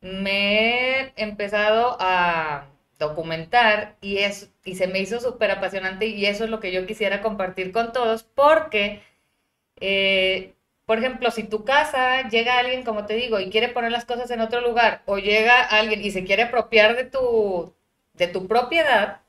me 0.01 1.01
he 1.01 1.13
empezado 1.17 1.97
a 2.01 2.67
documentar 2.99 3.97
y, 4.01 4.19
es, 4.19 4.51
y 4.65 4.77
se 4.77 4.87
me 4.87 5.01
hizo 5.01 5.21
súper 5.21 5.51
apasionante 5.51 6.07
y 6.07 6.27
eso 6.27 6.45
es 6.45 6.51
lo 6.51 6.61
que 6.61 6.73
yo 6.73 6.87
quisiera 6.87 7.21
compartir 7.21 7.73
con 7.73 7.93
todos 7.93 8.23
porque 8.23 9.03
eh, 9.81 10.55
por 10.93 10.99
ejemplo, 10.99 11.31
si 11.31 11.45
tu 11.45 11.65
casa 11.65 12.29
llega 12.29 12.59
alguien, 12.59 12.85
como 12.85 13.07
te 13.07 13.15
digo, 13.15 13.41
y 13.41 13.49
quiere 13.49 13.69
poner 13.69 13.91
las 13.91 14.05
cosas 14.05 14.31
en 14.31 14.43
otro 14.43 14.61
lugar, 14.61 15.03
o 15.07 15.17
llega 15.17 15.63
alguien 15.63 16.03
y 16.05 16.11
se 16.11 16.23
quiere 16.23 16.43
apropiar 16.43 16.95
de 16.97 17.05
tu, 17.05 17.73
de 18.13 18.27
tu 18.27 18.47
propiedad, 18.47 19.23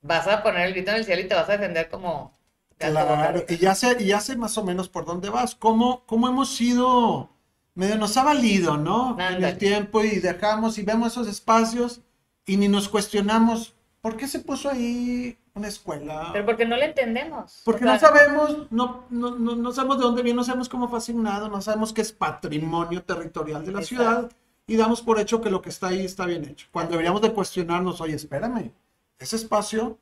vas 0.00 0.26
a 0.26 0.42
poner 0.42 0.66
el 0.66 0.72
grito 0.72 0.90
en 0.90 0.96
el 0.96 1.04
cielo 1.04 1.22
y 1.22 1.28
te 1.28 1.36
vas 1.36 1.48
a 1.48 1.52
defender 1.52 1.88
como... 1.88 2.36
Claro, 2.76 3.44
y 3.48 3.56
ya 3.56 3.76
sé, 3.76 3.96
y 4.00 4.06
ya 4.06 4.18
sé 4.18 4.34
más 4.34 4.58
o 4.58 4.64
menos 4.64 4.88
por 4.88 5.04
dónde 5.04 5.30
vas. 5.30 5.54
¿Cómo, 5.54 6.02
cómo 6.06 6.26
hemos 6.26 6.56
sido, 6.56 7.30
medio 7.76 7.96
nos 7.96 8.16
ha 8.16 8.24
valido, 8.24 8.76
¿no? 8.76 9.16
En 9.20 9.44
el 9.44 9.58
tiempo 9.58 10.02
y 10.02 10.18
dejamos 10.18 10.76
y 10.76 10.82
vemos 10.82 11.12
esos 11.12 11.28
espacios 11.28 12.00
y 12.46 12.56
ni 12.56 12.66
nos 12.66 12.88
cuestionamos, 12.88 13.76
¿por 14.02 14.16
qué 14.16 14.28
se 14.28 14.40
puso 14.40 14.68
ahí 14.68 15.38
una 15.54 15.68
escuela. 15.68 16.30
Pero 16.32 16.44
porque 16.44 16.66
no 16.66 16.76
le 16.76 16.86
entendemos. 16.86 17.62
Porque 17.64 17.84
no 17.84 17.98
sabemos, 17.98 18.70
no, 18.70 19.06
no, 19.10 19.36
no, 19.36 19.72
sabemos 19.72 19.98
de 19.98 20.04
dónde 20.04 20.22
viene, 20.22 20.36
no 20.36 20.44
sabemos 20.44 20.68
cómo 20.68 20.88
fue 20.88 20.98
asignado, 20.98 21.48
no 21.48 21.62
sabemos 21.62 21.92
qué 21.92 22.02
es 22.02 22.12
patrimonio 22.12 23.02
territorial 23.02 23.64
de 23.64 23.72
la 23.72 23.82
ciudad 23.82 24.30
y 24.66 24.76
damos 24.76 25.02
por 25.02 25.20
hecho 25.20 25.40
que 25.40 25.50
lo 25.50 25.62
que 25.62 25.70
está 25.70 25.88
ahí 25.88 26.04
está 26.04 26.26
bien 26.26 26.44
hecho. 26.44 26.66
Cuando 26.72 26.92
deberíamos 26.92 27.22
de 27.22 27.32
cuestionarnos, 27.32 28.00
oye, 28.00 28.16
espérame, 28.16 28.72
ese 29.18 29.36
espacio... 29.36 29.98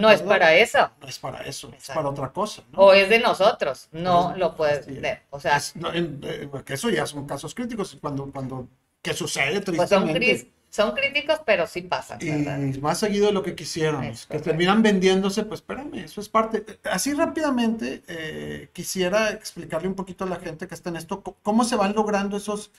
No 0.00 0.08
es 0.08 0.22
para 0.22 0.54
eso. 0.54 0.90
No 1.02 1.08
es 1.08 1.18
para 1.18 1.42
eso, 1.42 1.70
es 1.76 1.88
para 1.88 2.08
otra 2.08 2.32
cosa. 2.32 2.62
O 2.76 2.94
es 2.94 3.10
de 3.10 3.18
nosotros, 3.18 3.88
no 3.92 4.34
lo 4.36 4.56
puedes 4.56 4.86
ver. 4.86 5.24
O 5.28 5.38
sea, 5.38 5.60
eh, 5.92 6.48
que 6.64 6.74
eso 6.74 6.88
ya 6.88 7.04
son 7.04 7.26
casos 7.26 7.54
críticos 7.54 7.98
cuando, 8.00 8.30
cuando, 8.32 8.68
¿qué 9.02 9.12
sucede 9.12 9.60
tristemente? 9.60 9.76
Pues 9.76 10.40
son 10.40 10.52
críticos, 10.94 11.40
pero 11.44 11.66
sí 11.66 11.82
pasan. 11.82 12.18
Y 12.22 12.78
más 12.80 12.98
seguido 12.98 13.26
de 13.26 13.32
lo 13.32 13.42
que 13.42 13.54
quisieron. 13.54 14.02
que 14.28 14.38
terminan 14.38 14.82
vendiéndose, 14.82 15.44
pues 15.44 15.60
espérame, 15.60 15.96
eso 15.96 16.20
es 16.20 16.28
parte. 16.28 16.64
Así 16.84 17.12
rápidamente, 17.12 18.02
eh, 18.08 18.70
quisiera 18.72 19.30
explicarle 19.30 19.88
un 19.88 19.94
poquito 19.94 20.24
a 20.24 20.28
la 20.28 20.36
gente 20.36 20.66
que 20.66 20.74
está 20.74 20.90
en 20.90 20.96
esto, 20.96 21.22
cómo 21.42 21.64
se 21.64 21.76
van 21.76 21.94
logrando 21.94 22.36
esos, 22.36 22.70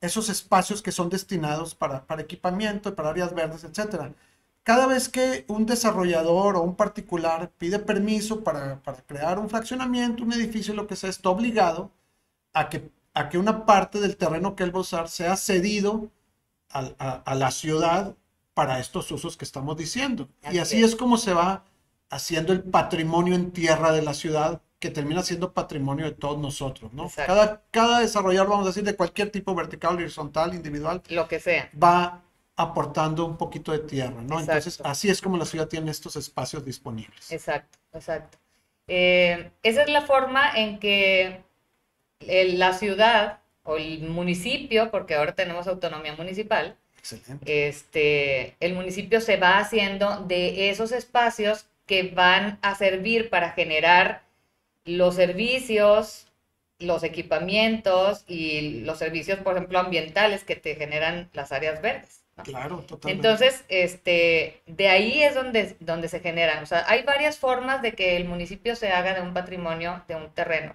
esos 0.00 0.28
espacios 0.28 0.82
que 0.82 0.92
son 0.92 1.08
destinados 1.08 1.74
para, 1.74 2.04
para 2.04 2.22
equipamiento, 2.22 2.94
para 2.94 3.10
áreas 3.10 3.32
verdes, 3.34 3.64
etcétera. 3.64 4.12
Cada 4.62 4.86
vez 4.86 5.08
que 5.08 5.44
un 5.48 5.66
desarrollador 5.66 6.56
o 6.56 6.62
un 6.62 6.76
particular 6.76 7.50
pide 7.58 7.78
permiso 7.78 8.42
para, 8.44 8.82
para 8.82 9.02
crear 9.02 9.38
un 9.38 9.48
fraccionamiento, 9.48 10.22
un 10.24 10.32
edificio, 10.32 10.74
lo 10.74 10.86
que 10.86 10.96
sea, 10.96 11.10
está 11.10 11.30
obligado 11.30 11.90
a 12.52 12.68
que, 12.68 12.90
a 13.14 13.28
que 13.28 13.38
una 13.38 13.64
parte 13.66 14.00
del 14.00 14.16
terreno 14.16 14.56
que 14.56 14.64
él 14.64 14.74
va 14.74 14.78
a 14.78 14.82
usar 14.82 15.08
sea 15.08 15.36
cedido 15.36 16.10
a, 16.70 17.34
la 17.34 17.50
ciudad 17.50 18.14
para 18.54 18.78
estos 18.78 19.10
usos 19.10 19.36
que 19.36 19.44
estamos 19.44 19.76
diciendo. 19.76 20.28
y 20.50 20.58
así 20.58 20.82
es. 20.82 20.96
como 20.96 21.16
se 21.16 21.32
va 21.32 21.64
haciendo 22.10 22.52
el 22.52 22.62
patrimonio 22.62 23.34
en 23.34 23.52
tierra 23.52 23.92
de 23.92 24.02
la 24.02 24.14
ciudad, 24.14 24.60
que 24.78 24.90
termina 24.90 25.22
siendo 25.22 25.52
patrimonio 25.52 26.06
de 26.06 26.12
todos 26.12 26.38
nosotros, 26.38 26.92
¿no? 26.92 27.10
Cada, 27.14 27.62
cada 27.70 28.00
desarrollador, 28.00 28.48
vamos 28.48 28.66
a 28.66 28.70
decir, 28.70 28.82
de 28.82 28.96
cualquier 28.96 29.30
tipo, 29.30 29.54
vertical, 29.54 29.94
horizontal, 29.96 30.54
individual, 30.54 31.02
lo 31.10 31.28
que 31.28 31.38
sea, 31.38 31.70
va 31.80 32.22
aportando 32.56 33.26
un 33.26 33.36
poquito 33.36 33.72
de 33.72 33.80
tierra, 33.80 34.22
¿no? 34.22 34.40
Entonces, 34.40 34.80
así 34.84 35.08
es 35.08 35.20
como 35.20 35.36
la 35.36 35.44
ciudad 35.44 35.68
tiene 35.68 35.90
estos 35.90 36.16
espacios 36.16 36.64
disponibles. 36.64 37.30
Exacto, 37.30 37.78
exacto. 37.92 38.38
Eh, 38.86 39.50
esa 39.62 39.82
es 39.82 39.90
la 39.90 40.02
forma 40.02 40.50
en 40.56 40.78
que 40.78 41.42
la 42.20 42.72
ciudad 42.72 43.39
o 43.70 43.76
el 43.76 44.02
municipio, 44.02 44.90
porque 44.90 45.14
ahora 45.14 45.34
tenemos 45.34 45.66
autonomía 45.66 46.14
municipal, 46.16 46.76
este, 47.46 48.56
el 48.60 48.74
municipio 48.74 49.20
se 49.20 49.36
va 49.36 49.58
haciendo 49.58 50.24
de 50.26 50.70
esos 50.70 50.92
espacios 50.92 51.66
que 51.86 52.02
van 52.02 52.58
a 52.62 52.74
servir 52.74 53.30
para 53.30 53.52
generar 53.52 54.22
los 54.84 55.14
servicios 55.14 56.26
los 56.80 57.04
equipamientos 57.04 58.24
y 58.26 58.80
los 58.80 58.98
servicios, 58.98 59.38
por 59.40 59.54
ejemplo, 59.54 59.78
ambientales 59.78 60.44
que 60.44 60.56
te 60.56 60.74
generan 60.74 61.30
las 61.34 61.52
áreas 61.52 61.80
verdes. 61.82 62.22
Claro, 62.42 62.78
totalmente. 62.78 63.10
Entonces, 63.28 63.64
este, 63.68 64.62
de 64.66 64.88
ahí 64.88 65.22
es 65.22 65.34
donde, 65.34 65.76
donde 65.80 66.08
se 66.08 66.20
generan. 66.20 66.62
O 66.62 66.66
sea, 66.66 66.84
hay 66.88 67.02
varias 67.02 67.38
formas 67.38 67.82
de 67.82 67.92
que 67.92 68.16
el 68.16 68.24
municipio 68.24 68.76
se 68.76 68.90
haga 68.92 69.12
de 69.14 69.20
un 69.20 69.34
patrimonio, 69.34 70.02
de 70.08 70.16
un 70.16 70.30
terreno. 70.30 70.74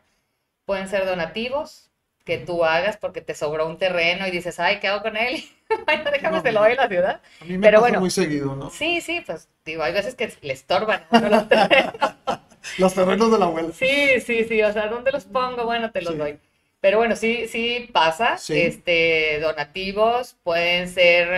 Pueden 0.65 0.87
ser 0.87 1.07
donativos, 1.07 1.89
que 2.25 2.39
tú 2.39 2.65
hagas 2.65 2.97
porque 2.97 3.21
te 3.21 3.35
sobró 3.35 3.67
un 3.67 3.77
terreno 3.77 4.27
y 4.27 4.31
dices, 4.31 4.59
ay, 4.59 4.79
¿qué 4.79 4.87
hago 4.87 5.03
con 5.03 5.15
él? 5.15 5.43
bueno, 5.85 6.11
déjame 6.11 6.41
se 6.41 6.51
lo 6.51 6.59
doy 6.61 6.73
a 6.73 6.75
la 6.75 6.87
ciudad. 6.87 7.21
A 7.39 7.45
mí 7.45 7.57
me 7.57 7.67
Pero 7.67 7.77
pasa 7.77 7.81
bueno, 7.81 7.99
muy 8.01 8.09
seguido, 8.09 8.55
¿no? 8.55 8.69
Sí, 8.71 8.99
sí, 8.99 9.21
pues 9.25 9.47
digo, 9.63 9.83
hay 9.83 9.93
veces 9.93 10.15
que 10.15 10.33
le 10.41 10.53
estorban 10.53 11.05
los 11.11 11.47
terrenos. 11.47 11.93
los 12.79 12.93
terrenos 12.93 13.31
de 13.31 13.37
la 13.37 13.45
abuela. 13.45 13.71
Sí, 13.71 14.19
sí, 14.21 14.43
sí, 14.43 14.61
o 14.63 14.73
sea, 14.73 14.87
¿dónde 14.87 15.11
los 15.11 15.25
pongo? 15.25 15.65
Bueno, 15.65 15.91
te 15.91 16.01
los 16.01 16.17
doy. 16.17 16.39
Pero 16.81 16.97
bueno, 16.97 17.15
sí, 17.15 17.47
sí 17.47 17.89
pasa. 17.93 18.37
Este, 18.49 19.39
donativos, 19.39 20.35
pueden 20.43 20.89
ser 20.89 21.33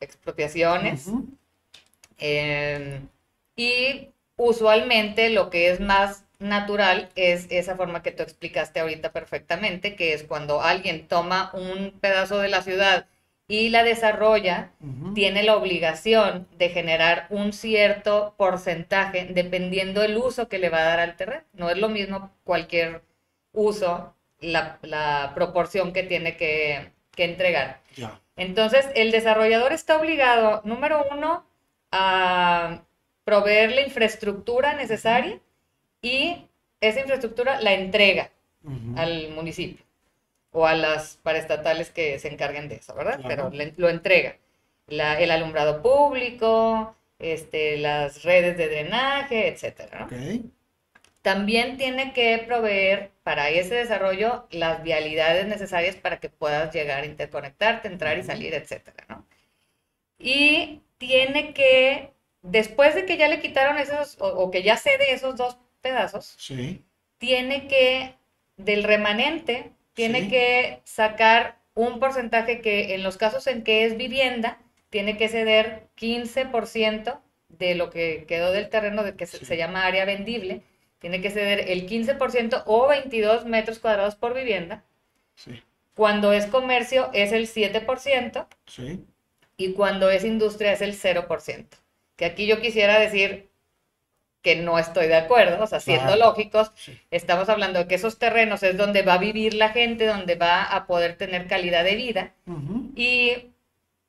expropiaciones. 0.00 1.08
Em, 2.18 3.08
y 3.56 4.08
usualmente 4.36 5.30
lo 5.30 5.50
que 5.50 5.70
es 5.70 5.80
más 5.80 6.23
natural 6.38 7.10
es 7.14 7.46
esa 7.50 7.76
forma 7.76 8.02
que 8.02 8.12
tú 8.12 8.22
explicaste 8.22 8.80
ahorita 8.80 9.12
perfectamente, 9.12 9.96
que 9.96 10.14
es 10.14 10.24
cuando 10.24 10.62
alguien 10.62 11.06
toma 11.08 11.50
un 11.54 11.92
pedazo 12.00 12.38
de 12.38 12.48
la 12.48 12.62
ciudad 12.62 13.06
y 13.46 13.68
la 13.68 13.84
desarrolla, 13.84 14.70
tiene 15.14 15.42
la 15.42 15.56
obligación 15.56 16.48
de 16.56 16.70
generar 16.70 17.26
un 17.28 17.52
cierto 17.52 18.34
porcentaje 18.38 19.26
dependiendo 19.30 20.02
el 20.02 20.16
uso 20.16 20.48
que 20.48 20.58
le 20.58 20.70
va 20.70 20.78
a 20.78 20.84
dar 20.84 21.00
al 21.00 21.16
terreno. 21.16 21.44
No 21.52 21.68
es 21.68 21.76
lo 21.76 21.90
mismo 21.90 22.30
cualquier 22.44 23.02
uso, 23.52 24.14
la, 24.40 25.32
proporción 25.34 25.92
que 25.92 26.04
tiene 26.04 26.36
que, 26.36 26.92
entregar. 27.16 27.80
Entonces, 28.36 28.88
el 28.94 29.12
desarrollador 29.12 29.72
está 29.72 29.98
obligado, 29.98 30.62
número 30.64 31.04
uno, 31.10 31.46
a 31.92 32.82
proveer 33.24 33.72
la 33.72 33.82
infraestructura 33.82 34.74
necesaria 34.74 35.38
y 36.04 36.46
esa 36.80 37.00
infraestructura 37.00 37.60
la 37.62 37.72
entrega 37.72 38.30
al 38.96 39.30
municipio 39.30 39.84
o 40.52 40.66
a 40.66 40.74
las 40.74 41.16
paraestatales 41.16 41.90
que 41.90 42.18
se 42.18 42.28
encarguen 42.28 42.68
de 42.68 42.76
eso, 42.76 42.94
¿verdad? 42.94 43.20
Pero 43.26 43.50
lo 43.50 43.88
entrega. 43.88 44.36
el 44.88 45.30
alumbrado 45.30 45.82
público, 45.82 46.94
este, 47.18 47.78
las 47.78 48.22
redes 48.22 48.56
de 48.56 48.68
drenaje, 48.68 49.48
etcétera, 49.48 50.06
También 51.22 51.78
tiene 51.78 52.12
que 52.12 52.44
proveer 52.46 53.10
para 53.22 53.48
ese 53.48 53.76
desarrollo 53.76 54.46
las 54.50 54.82
vialidades 54.82 55.46
necesarias 55.46 55.96
para 55.96 56.20
que 56.20 56.28
puedas 56.28 56.72
llegar, 56.74 57.06
interconectarte, 57.06 57.88
entrar 57.88 58.18
y 58.18 58.22
salir, 58.22 58.52
etcétera, 58.52 59.06
¿no? 59.08 59.26
Y 60.18 60.82
tiene 60.98 61.54
que, 61.54 62.12
después 62.42 62.94
de 62.94 63.06
que 63.06 63.16
ya 63.16 63.28
le 63.28 63.40
quitaron 63.40 63.78
esos, 63.78 64.20
o, 64.20 64.28
o 64.28 64.50
que 64.50 64.62
ya 64.62 64.76
cede 64.76 65.12
esos 65.12 65.36
dos 65.36 65.56
pedazos, 65.84 66.34
sí. 66.38 66.82
tiene 67.18 67.68
que, 67.68 68.16
del 68.56 68.82
remanente, 68.82 69.70
tiene 69.92 70.28
que 70.28 70.80
sacar 70.82 71.58
un 71.74 72.00
porcentaje 72.00 72.60
que 72.60 72.94
en 72.94 73.02
los 73.02 73.16
casos 73.16 73.46
en 73.46 73.62
que 73.62 73.84
es 73.84 73.96
vivienda, 73.96 74.58
tiene 74.90 75.16
que 75.16 75.28
ceder 75.28 75.88
15% 75.98 77.20
de 77.48 77.74
lo 77.74 77.90
que 77.90 78.24
quedó 78.26 78.52
del 78.52 78.68
terreno 78.68 79.02
de 79.02 79.14
que 79.14 79.26
se, 79.26 79.56
llama 79.56 79.84
área 79.84 80.04
vendible, 80.04 80.62
tiene 80.98 81.20
que 81.20 81.30
ceder 81.30 81.68
el 81.70 81.88
15% 81.88 82.62
o 82.66 82.88
22 82.88 83.44
metros 83.44 83.78
cuadrados 83.78 84.14
por 84.14 84.34
vivienda. 84.34 84.84
Sí. 85.34 85.62
Cuando 85.94 86.32
es 86.32 86.46
comercio 86.46 87.10
es 87.12 87.32
el 87.32 87.48
7%. 87.48 88.46
Sí. 88.66 89.04
Y 89.56 89.72
cuando 89.74 90.10
es 90.10 90.24
industria 90.24 90.72
es 90.72 90.80
el 90.80 90.94
0%. 90.94 91.66
Que 92.16 92.24
aquí 92.24 92.46
yo 92.46 92.60
quisiera 92.60 92.98
decir, 92.98 93.48
que 94.44 94.56
no 94.56 94.78
estoy 94.78 95.06
de 95.06 95.16
acuerdo, 95.16 95.64
o 95.64 95.66
sea, 95.66 95.80
siendo 95.80 96.14
lógicos, 96.16 96.70
estamos 97.10 97.48
hablando 97.48 97.78
de 97.78 97.88
que 97.88 97.94
esos 97.94 98.18
terrenos 98.18 98.62
es 98.62 98.76
donde 98.76 99.00
va 99.00 99.14
a 99.14 99.18
vivir 99.18 99.54
la 99.54 99.70
gente, 99.70 100.06
donde 100.06 100.34
va 100.34 100.62
a 100.62 100.86
poder 100.86 101.16
tener 101.16 101.46
calidad 101.46 101.82
de 101.82 101.96
vida. 101.96 102.34
Y 102.94 103.52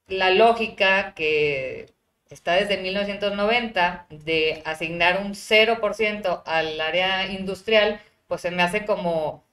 la 0.08 0.32
lógica 0.32 1.14
que 1.16 1.86
está 2.30 2.56
desde 2.56 2.78
1990 2.78 4.08
de 4.10 4.62
asignar 4.66 5.22
un 5.22 5.36
0% 5.36 6.44
al 6.46 6.82
área 6.82 7.32
industrial, 7.32 8.02
pues 8.28 8.42
se 8.42 8.52
me 8.52 8.62
hace 8.62 8.86
como 8.86 9.46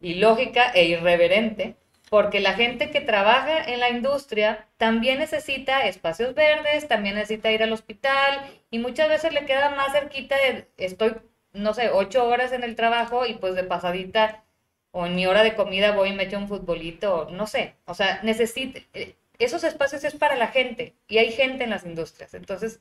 ilógica 0.00 0.72
e 0.72 0.86
irreverente 0.86 1.76
porque 2.10 2.40
la 2.40 2.54
gente 2.54 2.90
que 2.90 3.00
trabaja 3.00 3.64
en 3.64 3.78
la 3.78 3.88
industria 3.88 4.66
también 4.76 5.20
necesita 5.20 5.86
espacios 5.86 6.34
verdes, 6.34 6.88
también 6.88 7.14
necesita 7.14 7.52
ir 7.52 7.62
al 7.62 7.72
hospital 7.72 8.40
y 8.68 8.80
muchas 8.80 9.08
veces 9.08 9.32
le 9.32 9.46
queda 9.46 9.70
más 9.76 9.92
cerquita 9.92 10.36
de, 10.36 10.66
estoy, 10.76 11.14
no 11.52 11.72
sé, 11.72 11.88
ocho 11.90 12.26
horas 12.26 12.52
en 12.52 12.64
el 12.64 12.74
trabajo 12.74 13.26
y 13.26 13.34
pues 13.34 13.54
de 13.54 13.62
pasadita 13.62 14.42
o 14.90 15.06
en 15.06 15.14
mi 15.14 15.26
hora 15.26 15.44
de 15.44 15.54
comida 15.54 15.92
voy 15.92 16.10
y 16.10 16.12
me 16.12 16.36
un 16.36 16.48
futbolito, 16.48 17.28
no 17.30 17.46
sé, 17.46 17.76
o 17.86 17.94
sea, 17.94 18.20
necesita, 18.24 18.80
eh, 18.92 19.14
esos 19.38 19.62
espacios 19.62 20.02
es 20.02 20.16
para 20.16 20.34
la 20.34 20.48
gente 20.48 20.96
y 21.06 21.18
hay 21.18 21.30
gente 21.30 21.62
en 21.62 21.70
las 21.70 21.86
industrias, 21.86 22.34
entonces 22.34 22.80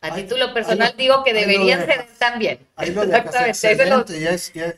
a 0.00 0.14
título 0.14 0.54
personal 0.54 0.94
digo 0.96 1.24
que 1.24 1.34
deberían 1.34 1.84
ser 1.84 2.06
también. 2.18 2.60
Ahí 2.76 2.92
lo 2.92 3.02
Exactamente. 3.02 4.18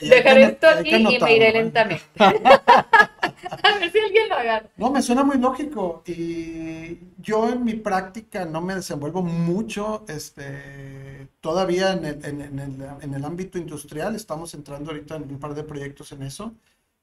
Dejaré 0.00 0.42
esto 0.44 0.66
aquí 0.68 0.94
y 0.94 1.18
me 1.18 1.36
iré 1.36 1.52
lentamente. 1.52 2.04
a 2.18 3.78
ver 3.78 3.92
si 3.92 3.98
alguien 3.98 4.28
lo 4.28 4.34
agarra. 4.34 4.68
No, 4.76 4.90
me 4.90 5.02
suena 5.02 5.22
muy 5.22 5.36
lógico. 5.38 6.02
Y 6.06 6.98
yo 7.18 7.50
en 7.50 7.64
mi 7.64 7.74
práctica 7.74 8.46
no 8.46 8.62
me 8.62 8.74
desenvuelvo 8.74 9.22
mucho 9.22 10.04
este, 10.08 11.28
todavía 11.40 11.92
en 11.92 12.04
el, 12.06 12.24
en, 12.24 12.58
el, 12.58 12.88
en 13.02 13.14
el 13.14 13.24
ámbito 13.24 13.58
industrial. 13.58 14.14
Estamos 14.14 14.54
entrando 14.54 14.90
ahorita 14.90 15.16
en 15.16 15.24
un 15.24 15.38
par 15.38 15.54
de 15.54 15.64
proyectos 15.64 16.12
en 16.12 16.22
eso. 16.22 16.54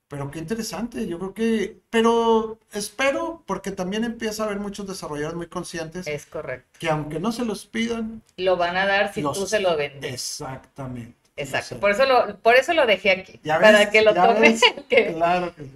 Pero 0.07 0.31
qué 0.31 0.39
interesante, 0.39 1.05
yo 1.05 1.19
creo 1.19 1.33
que, 1.33 1.77
pero 1.89 2.57
espero, 2.71 3.43
porque 3.45 3.71
también 3.71 4.05
empieza 4.05 4.43
a 4.43 4.45
haber 4.45 4.59
muchos 4.59 4.87
desarrolladores 4.87 5.35
muy 5.35 5.47
conscientes. 5.47 6.07
Es 6.07 6.25
correcto. 6.25 6.79
Que 6.79 6.89
aunque 6.89 7.19
no 7.19 7.33
se 7.33 7.43
los 7.43 7.65
pidan. 7.65 8.21
Lo 8.37 8.55
van 8.55 8.77
a 8.77 8.85
dar 8.85 9.13
si 9.13 9.21
tú 9.21 9.45
se 9.45 9.59
lo 9.59 9.75
vendes. 9.75 10.13
Exactamente. 10.13 11.15
Exacto, 11.39 11.79
por 11.79 11.91
eso 11.91 12.05
lo, 12.05 12.37
por 12.39 12.55
eso 12.55 12.73
lo 12.73 12.87
dejé 12.87 13.11
aquí. 13.11 13.39
para 13.43 13.91
que 13.91 14.01
lo 14.01 14.13
tome 14.15 14.47
el, 14.47 14.87
que, 14.89 15.15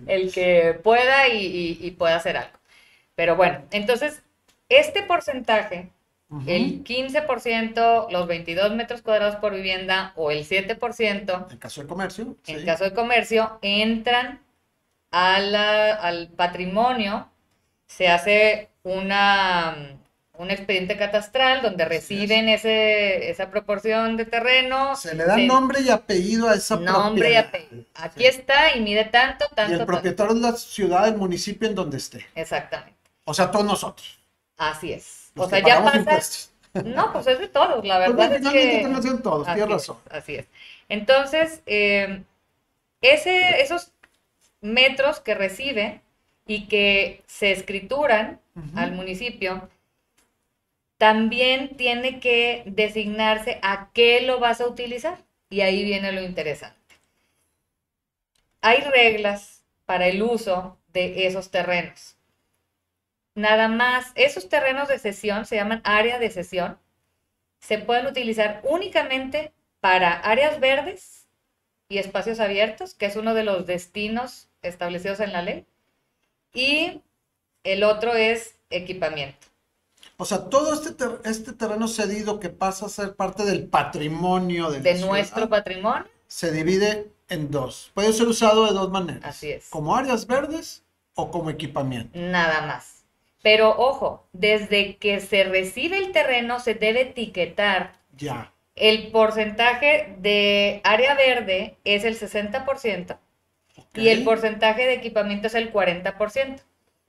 el 0.08 0.32
que 0.34 0.80
pueda 0.82 1.28
y, 1.28 1.78
y 1.80 1.92
pueda 1.92 2.16
hacer 2.16 2.38
algo. 2.38 2.58
Pero 3.14 3.36
bueno, 3.36 3.62
entonces, 3.70 4.24
este 4.70 5.04
porcentaje 5.04 5.92
el 6.48 6.84
15%, 6.86 8.10
los 8.10 8.28
22 8.28 8.74
metros 8.74 9.02
cuadrados 9.02 9.36
por 9.36 9.54
vivienda 9.54 10.14
o 10.16 10.32
el 10.32 10.48
7%. 10.48 11.52
En 11.52 11.58
caso 11.58 11.82
de 11.82 11.88
comercio. 11.88 12.38
En 12.48 12.66
caso 12.66 12.86
de 12.86 12.94
comercio, 12.94 13.60
entran 13.62 14.40
al 15.12 16.30
patrimonio, 16.38 17.30
se 17.86 18.08
hace 18.08 18.70
una, 18.84 19.98
un 20.38 20.52
expediente 20.52 20.96
catastral 20.96 21.62
donde 21.62 21.84
reciben 21.84 22.48
ese, 22.48 23.30
esa 23.30 23.52
proporción 23.52 24.16
de 24.16 24.24
terreno. 24.24 24.96
Se 24.96 25.14
le 25.14 25.26
da 25.26 25.36
nombre 25.36 25.82
y 25.82 25.90
apellido 25.90 26.48
a 26.48 26.56
esa 26.56 26.78
Nombre 26.78 27.34
y 27.34 27.36
apellido. 27.36 27.84
Aquí 27.96 28.26
está 28.26 28.78
y 28.78 28.80
mide 28.80 29.04
tanto, 29.04 29.48
tanto. 29.54 29.74
Y 29.74 29.80
el 29.80 29.86
propietario 29.86 30.34
es 30.34 30.42
la 30.42 30.54
ciudad, 30.54 31.10
el 31.10 31.18
municipio 31.18 31.68
en 31.68 31.76
donde 31.76 31.98
esté. 31.98 32.26
Exactamente. 32.36 32.96
O 33.26 33.34
sea, 33.34 33.52
todos 33.52 33.66
nosotros. 33.66 34.18
Así 34.56 34.94
es 34.94 35.21
o 35.36 35.50
sea, 35.50 35.60
ya 35.60 35.84
pasa. 35.84 36.50
No, 36.86 37.12
pues 37.12 37.28
es 37.28 37.40
de 37.40 37.50
todos, 37.50 37.86
la 37.86 38.06
pues 38.06 38.16
verdad. 38.16 38.34
es 38.34 38.50
que... 38.50 39.18
todos, 39.22 39.46
tienes 39.46 39.68
razón. 39.68 39.98
así 40.10 40.36
es. 40.36 40.48
Entonces, 40.88 41.62
eh, 41.66 42.24
ese, 43.02 43.62
esos 43.62 43.92
metros 44.62 45.20
que 45.20 45.36
recibe 45.36 46.00
y 46.48 46.68
que 46.68 47.24
se 47.28 47.52
escrituran 47.52 48.40
al 48.76 48.94
municipio, 48.94 49.70
también 50.98 51.76
tiene 51.78 52.20
que 52.20 52.64
designarse 52.66 53.60
a 53.64 53.90
qué 53.94 54.22
lo 54.22 54.40
vas 54.40 54.62
a 54.62 54.68
utilizar. 54.68 55.18
Y 55.50 55.62
ahí 55.62 55.84
viene 55.84 56.12
lo 56.12 56.22
interesante. 56.22 56.96
Hay 58.62 58.82
reglas 58.82 59.64
para 59.86 60.08
el 60.08 60.22
uso 60.22 60.78
de 60.94 61.26
esos 61.26 61.52
terrenos. 61.52 62.16
Nada 63.36 63.68
más, 63.68 64.12
esos 64.16 64.50
terrenos 64.50 64.88
de 64.88 65.00
sesión 65.00 65.46
se 65.46 65.56
llaman 65.56 65.82
área 65.84 66.20
de 66.20 66.30
sesión. 66.30 66.78
Se 67.60 67.78
pueden 67.78 68.08
utilizar 68.08 68.62
únicamente 68.64 69.54
para 69.80 70.14
áreas 70.14 70.60
verdes 70.60 71.28
y 71.90 71.98
espacios 71.98 72.40
abiertos, 72.40 72.94
que 72.94 73.06
es 73.06 73.16
uno 73.16 73.34
de 73.34 73.44
los 73.44 73.66
destinos 73.66 74.50
establecidos 74.62 75.20
en 75.20 75.34
la 75.34 75.42
ley. 75.42 75.66
Y 76.54 77.02
el 77.64 77.84
otro 77.84 78.14
es 78.16 78.56
equipamiento. 78.70 79.48
O 80.18 80.26
sea, 80.26 80.50
todo 80.50 80.74
este, 80.74 80.94
este 81.26 81.54
terreno 81.54 81.88
cedido 81.88 82.40
que 82.40 82.50
pasa 82.50 82.86
a 82.86 82.90
ser 82.90 83.16
parte 83.16 83.44
del 83.44 83.68
patrimonio 83.68 84.70
de, 84.70 84.80
de 84.80 85.00
nuestro 85.00 85.50
patrimonio 85.50 86.08
se 86.28 86.52
divide 86.52 87.12
en 87.28 87.52
dos. 87.52 87.92
Puede 87.94 88.14
ser 88.14 88.28
usado 88.28 88.66
de 88.66 88.74
dos 88.74 88.90
maneras. 88.90 89.24
Así 89.26 89.52
es. 89.52 89.70
Como 89.70 89.96
áreas 89.96 90.28
verdes 90.28 90.84
o 91.16 91.32
como 91.32 91.50
equipamiento. 91.50 92.18
Nada 92.18 92.66
más. 92.68 93.01
Pero 93.42 93.70
ojo, 93.78 94.28
desde 94.34 94.98
que 94.98 95.20
se 95.20 95.44
recibe 95.44 95.98
el 95.98 96.12
terreno 96.12 96.60
se 96.60 96.76
debe 96.76 97.02
etiquetar. 97.02 97.94
Ya. 98.16 98.54
El 98.76 99.12
porcentaje 99.12 100.16
de 100.20 100.82
área 100.84 101.16
verde 101.16 101.76
es 101.84 102.04
el 102.04 102.18
60% 102.18 103.18
y 103.94 104.10
el 104.10 104.24
porcentaje 104.24 104.86
de 104.86 104.94
equipamiento 104.94 105.48
es 105.48 105.56
el 105.56 105.72
40%. 105.72 106.62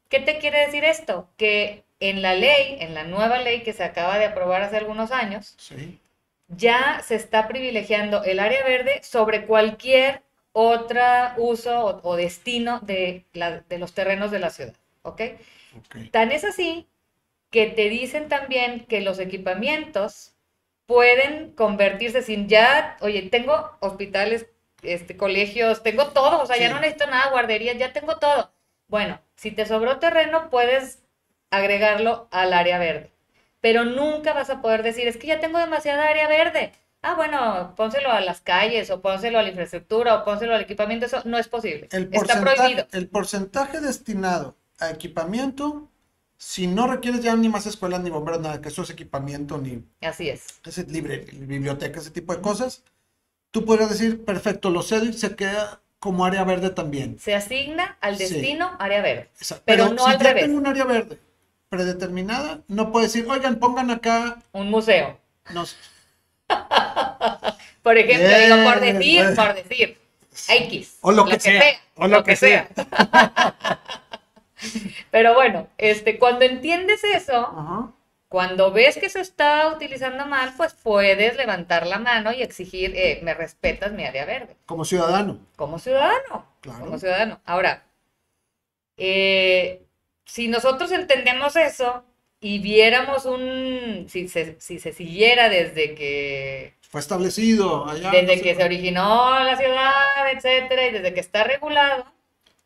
¿Qué 0.08 0.20
te 0.20 0.38
quiere 0.38 0.66
decir 0.66 0.84
esto? 0.84 1.28
Que 1.36 1.84
en 2.00 2.22
la 2.22 2.34
ley, 2.34 2.76
en 2.80 2.94
la 2.94 3.04
nueva 3.04 3.38
ley 3.38 3.62
que 3.62 3.72
se 3.72 3.84
acaba 3.84 4.18
de 4.18 4.26
aprobar 4.26 4.62
hace 4.62 4.76
algunos 4.76 5.12
años, 5.12 5.56
ya 6.48 7.00
se 7.04 7.14
está 7.14 7.48
privilegiando 7.48 8.24
el 8.24 8.40
área 8.40 8.64
verde 8.64 9.00
sobre 9.02 9.46
cualquier 9.46 10.22
otro 10.52 11.00
uso 11.38 12.00
o, 12.02 12.16
destino 12.16 12.80
de, 12.80 13.24
de, 13.32 13.78
los 13.78 13.94
terrenos 13.94 14.30
de 14.30 14.38
la 14.38 14.50
ciudad. 14.50 14.74
¿ok? 15.02 15.22
Tan 16.10 16.32
es 16.32 16.44
así 16.44 16.88
que 17.50 17.66
te 17.66 17.88
dicen 17.88 18.28
también 18.28 18.86
que 18.86 19.02
los 19.02 19.18
equipamientos 19.18 20.34
pueden 20.86 21.52
convertirse 21.52 22.22
sin 22.22 22.48
ya, 22.48 22.96
oye, 23.00 23.22
tengo 23.30 23.76
hospitales, 23.80 24.46
este, 24.82 25.16
colegios, 25.16 25.82
tengo 25.82 26.08
todo, 26.08 26.42
o 26.42 26.46
sea, 26.46 26.56
ya 26.56 26.70
no 26.70 26.80
necesito 26.80 27.06
nada, 27.06 27.30
guarderías, 27.30 27.78
ya 27.78 27.92
tengo 27.92 28.16
todo. 28.18 28.52
Bueno, 28.88 29.20
si 29.36 29.50
te 29.50 29.66
sobró 29.66 29.98
terreno, 29.98 30.50
puedes 30.50 31.02
agregarlo 31.50 32.26
al 32.30 32.52
área 32.52 32.78
verde. 32.78 33.12
Pero 33.60 33.84
nunca 33.84 34.32
vas 34.32 34.50
a 34.50 34.60
poder 34.60 34.82
decir, 34.82 35.06
es 35.06 35.16
que 35.16 35.28
ya 35.28 35.40
tengo 35.40 35.58
demasiada 35.58 36.08
área 36.08 36.26
verde. 36.28 36.72
Ah, 37.02 37.14
bueno, 37.14 37.74
pónselo 37.76 38.10
a 38.10 38.20
las 38.20 38.40
calles 38.40 38.90
o 38.90 39.00
pónselo 39.02 39.38
a 39.38 39.42
la 39.42 39.48
infraestructura 39.48 40.14
o 40.16 40.24
pónselo 40.24 40.54
al 40.54 40.62
equipamiento. 40.62 41.06
Eso 41.06 41.22
no 41.24 41.38
es 41.38 41.48
posible. 41.48 41.88
Está 41.90 42.40
prohibido. 42.40 42.86
El 42.92 43.08
porcentaje 43.08 43.80
destinado 43.80 44.56
a 44.82 44.90
equipamiento, 44.90 45.88
si 46.36 46.66
no 46.66 46.86
requieres 46.86 47.22
ya 47.22 47.36
ni 47.36 47.48
más 47.48 47.66
escuelas 47.66 48.02
ni 48.02 48.10
bomberos, 48.10 48.40
nada, 48.40 48.60
que 48.60 48.68
eso 48.68 48.82
es 48.82 48.90
equipamiento 48.90 49.58
ni... 49.58 49.84
Así 50.00 50.28
es. 50.28 50.46
Es 50.64 50.78
libre, 50.88 51.24
biblioteca, 51.32 52.00
ese 52.00 52.10
tipo 52.10 52.34
de 52.34 52.40
cosas. 52.40 52.82
Tú 53.50 53.64
podrías 53.64 53.90
decir, 53.90 54.24
perfecto, 54.24 54.70
lo 54.70 54.82
cedo 54.82 55.04
y 55.04 55.12
se 55.12 55.36
queda 55.36 55.80
como 55.98 56.24
área 56.24 56.42
verde 56.42 56.70
también. 56.70 57.18
Se 57.20 57.34
asigna 57.34 57.96
al 58.00 58.18
destino 58.18 58.72
área 58.80 59.02
verde. 59.02 59.30
Pero, 59.64 59.90
no 59.90 60.04
al 60.06 60.18
revés. 60.18 60.44
tengo 60.44 60.58
un 60.58 60.66
área 60.66 60.84
verde 60.84 61.18
predeterminada, 61.68 62.60
no 62.68 62.92
puede 62.92 63.06
decir, 63.06 63.26
oigan, 63.30 63.58
pongan 63.58 63.90
acá... 63.90 64.42
Un 64.52 64.68
museo. 64.68 65.18
No 65.54 65.64
por 67.82 67.96
ejemplo, 67.96 68.28
digo, 68.28 68.70
por 68.70 68.80
decir, 68.80 69.34
por 69.34 69.54
decir, 69.54 69.98
X. 70.48 70.98
O 71.00 71.12
lo, 71.12 71.24
que, 71.24 71.40
sea, 71.40 71.62
O 71.96 72.08
lo, 72.08 72.24
que, 72.24 72.36
sea. 72.36 72.68
Pero 75.10 75.34
bueno, 75.34 75.68
este, 75.78 76.18
cuando 76.18 76.44
entiendes 76.44 77.02
eso, 77.04 77.94
cuando 78.28 78.72
ves 78.72 78.96
que 78.96 79.10
se 79.10 79.20
está 79.20 79.68
utilizando 79.68 80.26
mal, 80.26 80.54
pues 80.56 80.74
puedes 80.74 81.36
levantar 81.36 81.86
la 81.86 81.98
mano 81.98 82.32
y 82.32 82.42
exigir, 82.42 82.92
eh, 82.96 83.20
me 83.22 83.34
respetas 83.34 83.92
mi 83.92 84.04
área 84.04 84.24
verde. 84.24 84.56
Como 84.66 84.84
ciudadano. 84.84 85.38
Como 85.56 85.78
ciudadano. 85.78 86.46
Claro. 86.60 86.84
Como 86.84 86.98
ciudadano. 86.98 87.40
Ahora, 87.44 87.84
eh, 88.96 89.82
si 90.24 90.48
nosotros 90.48 90.92
entendemos 90.92 91.56
eso 91.56 92.04
y 92.40 92.58
viéramos 92.58 93.24
un, 93.24 94.06
si 94.08 94.28
se, 94.28 94.60
si 94.60 94.78
se 94.78 94.92
siguiera 94.92 95.48
desde 95.48 95.94
que... 95.94 96.74
Fue 96.90 97.00
establecido 97.00 97.88
allá. 97.88 98.10
Desde 98.10 98.42
que 98.42 98.54
se 98.54 98.64
originó 98.64 99.38
la 99.40 99.56
ciudad, 99.56 100.32
etcétera, 100.32 100.86
y 100.86 100.92
desde 100.92 101.14
que 101.14 101.20
está 101.20 101.44
regulado. 101.44 102.04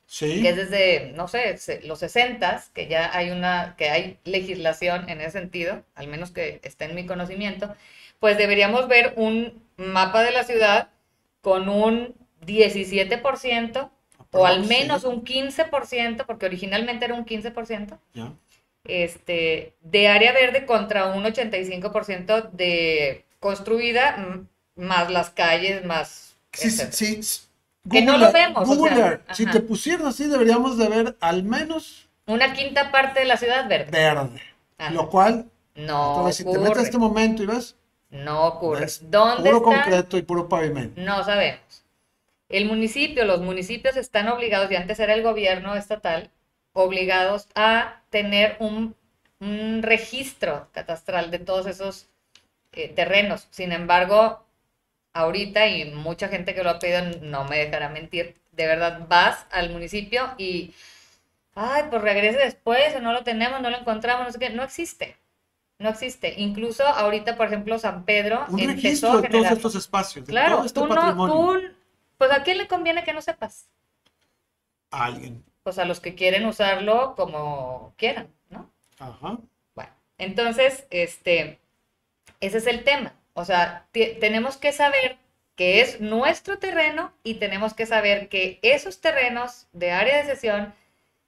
Sí. 0.07 0.40
Que 0.40 0.51
es 0.51 0.57
desde, 0.57 1.12
no 1.14 1.29
sé, 1.29 1.59
los 1.85 1.99
60 1.99 2.64
que 2.73 2.87
ya 2.87 3.14
hay 3.16 3.31
una, 3.31 3.75
que 3.77 3.90
hay 3.90 4.19
legislación 4.25 5.09
en 5.09 5.21
ese 5.21 5.33
sentido, 5.33 5.85
al 5.95 6.07
menos 6.07 6.31
que 6.31 6.61
esté 6.62 6.85
en 6.85 6.95
mi 6.95 7.07
conocimiento, 7.07 7.75
pues 8.21 8.38
deberíamos 8.38 8.88
ver 8.88 9.14
un 9.16 9.62
mapa 9.77 10.23
de 10.23 10.31
la 10.31 10.45
ciudad 10.45 10.90
con 11.40 11.69
un 11.69 12.14
17% 12.47 13.90
o 14.33 14.47
al 14.47 14.66
menos 14.66 15.05
un 15.05 15.25
15%, 15.25 16.27
porque 16.27 16.47
originalmente 16.47 17.05
era 17.05 17.14
un 17.14 17.25
15%, 17.25 17.99
este, 18.85 19.75
de 19.81 20.09
área 20.09 20.33
verde 20.33 20.66
contra 20.66 21.07
un 21.07 21.25
85% 21.25 22.51
de 22.51 23.25
construida, 23.40 24.45
más 24.77 25.11
las 25.11 25.31
calles, 25.31 25.85
más... 25.85 26.37
Sí, 26.53 26.71
sí, 26.71 27.45
que 27.90 28.03
no 28.03 28.18
lo 28.18 28.33
vemos. 28.33 28.68
si 29.33 29.46
te 29.46 29.61
pusieras 29.61 30.07
así, 30.07 30.27
deberíamos 30.27 30.79
de 30.79 30.88
ver 30.88 31.16
al 31.20 31.42
menos... 31.42 32.09
Una 32.27 32.53
quinta 32.53 32.90
parte 32.90 33.20
de 33.20 33.27
la 33.27 33.37
ciudad 33.37 33.68
verde. 33.68 33.90
Verde. 33.90 34.42
Lo 34.92 35.09
cual... 35.09 35.46
No 35.75 36.31
Si 36.33 36.44
te 36.44 36.59
metes 36.59 36.79
a 36.79 36.83
este 36.83 36.99
momento 36.99 37.42
y 37.42 37.46
ves... 37.46 37.77
No 38.11 38.46
ocurre. 38.46 38.87
¿Dónde 39.03 39.51
puro 39.51 39.62
concreto 39.62 40.16
y 40.16 40.22
puro 40.22 40.49
pavimento. 40.49 41.01
No 41.01 41.25
sabemos. 41.25 41.85
El 42.49 42.66
municipio, 42.66 43.25
los 43.25 43.40
municipios 43.40 43.96
están 43.96 44.29
obligados, 44.29 44.70
y 44.70 44.77
antes 44.77 45.01
era 45.01 45.14
el 45.14 45.22
gobierno 45.22 45.75
estatal, 45.75 46.31
obligados 46.72 47.49
a 47.55 48.03
tener 48.11 48.57
un, 48.61 48.94
registro 49.83 50.68
catastral 50.72 51.31
de 51.31 51.40
todos 51.40 51.66
esos 51.66 52.09
eh, 52.72 52.88
terrenos. 52.88 53.49
Sin 53.51 53.72
embargo, 53.72 54.45
ahorita, 55.16 55.66
y 55.66 55.92
mucha 55.92 56.29
gente 56.29 56.55
que 56.55 56.62
lo 56.62 56.70
ha 56.70 56.79
pedido 56.79 57.02
no 57.22 57.44
me 57.44 57.59
dejará 57.59 57.88
mentir, 57.88 58.37
de 58.52 58.66
verdad 58.66 59.07
vas 59.09 59.46
al 59.50 59.70
municipio 59.70 60.31
y, 60.38 60.74
ay, 61.55 61.85
pues 61.90 62.02
regrese 62.02 62.38
después, 62.38 62.94
o 62.94 63.00
no 63.00 63.12
lo 63.12 63.22
tenemos, 63.24 63.61
no 63.61 63.70
lo 63.70 63.79
encontramos, 63.79 64.26
no 64.26 64.33
sé 64.33 64.38
qué, 64.38 64.50
no 64.50 64.62
existe. 64.62 65.16
No 65.79 65.90
existe. 65.90 66.35
Incluso 66.38 66.87
ahorita, 66.87 67.37
por 67.37 67.48
ejemplo, 67.48 67.79
San 67.79 68.05
Pedro 68.05 68.46
un 68.48 68.59
registro 68.59 69.20
de 69.20 69.29
todos 69.29 69.50
estos 69.50 69.74
espacios, 69.74 70.26
de 70.26 70.31
claro, 70.31 70.57
todo 70.57 70.66
este 70.66 70.81
tú 70.81 70.88
patrimonio. 70.88 71.61
No, 71.61 71.74
pues 72.16 72.31
a 72.31 72.42
quién 72.42 72.57
le 72.57 72.66
conviene 72.66 73.05
que 73.05 73.12
no 73.12 73.20
sepas. 73.20 73.68
A 74.90 75.05
alguien. 75.05 75.44
Pues 75.62 75.79
a 75.79 75.85
los 75.85 76.00
que 76.00 76.14
quieren 76.14 76.46
usarlo 76.46 77.14
como 77.14 77.92
quieran, 77.98 78.29
¿no? 78.48 78.70
Ajá. 78.98 79.37
Bueno, 79.74 79.90
entonces, 80.16 80.87
este, 80.88 81.59
ese 82.40 82.57
es 82.57 82.66
el 82.66 82.83
tema. 82.83 83.12
O 83.37 83.44
sea, 83.44 83.87
tenemos 83.92 84.57
que 84.57 84.72
saber 84.72 85.18
que 85.57 85.83
es 85.83 86.01
nuestro 86.01 86.59
terreno 86.59 87.12
y 87.22 87.35
tenemos 87.35 87.75
que 87.75 87.85
saber 87.85 88.31
que 88.31 88.59
esos 88.62 89.03
terrenos 89.03 89.66
de 89.75 89.92
área 89.92 90.16
de 90.16 90.25
sesión 90.25 90.72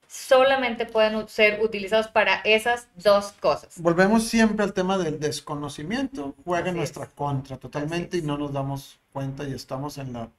solamente 0.07 0.87
pueden 0.87 1.27
ser 1.27 1.61
utilizados 1.61 2.07
para 2.07 2.41
esas 2.45 2.87
dos 2.95 3.33
cosas. 3.33 3.79
Volvemos 3.79 4.23
siempre 4.27 4.65
al 4.65 4.73
tema 4.73 4.97
del 4.97 5.19
desconocimiento, 5.19 6.35
juega 6.43 6.69
en 6.69 6.77
nuestra 6.77 7.05
contra 7.05 7.57
totalmente 7.57 8.17
y 8.17 8.23
no 8.23 8.39
nos 8.39 8.51
damos 8.51 8.99
cuenta 9.13 9.47
y 9.47 9.53
estamos 9.53 9.99
en 9.99 10.13
la 10.13 10.29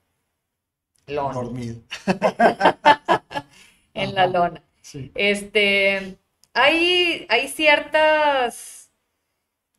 Dormido. 1.06 1.82
en 3.94 4.14
la 4.16 4.26
lona. 4.26 4.62
Este, 5.14 6.18
hay, 6.52 7.26
hay 7.28 7.48
ciertas 7.48 8.79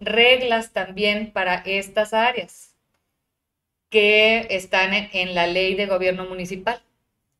reglas 0.01 0.73
también 0.73 1.31
para 1.31 1.55
estas 1.55 2.13
áreas 2.13 2.75
que 3.89 4.47
están 4.49 4.93
en, 4.93 5.35
la 5.35 5.47
ley 5.47 5.75
de 5.75 5.85
gobierno 5.85 6.25
municipal. 6.25 6.81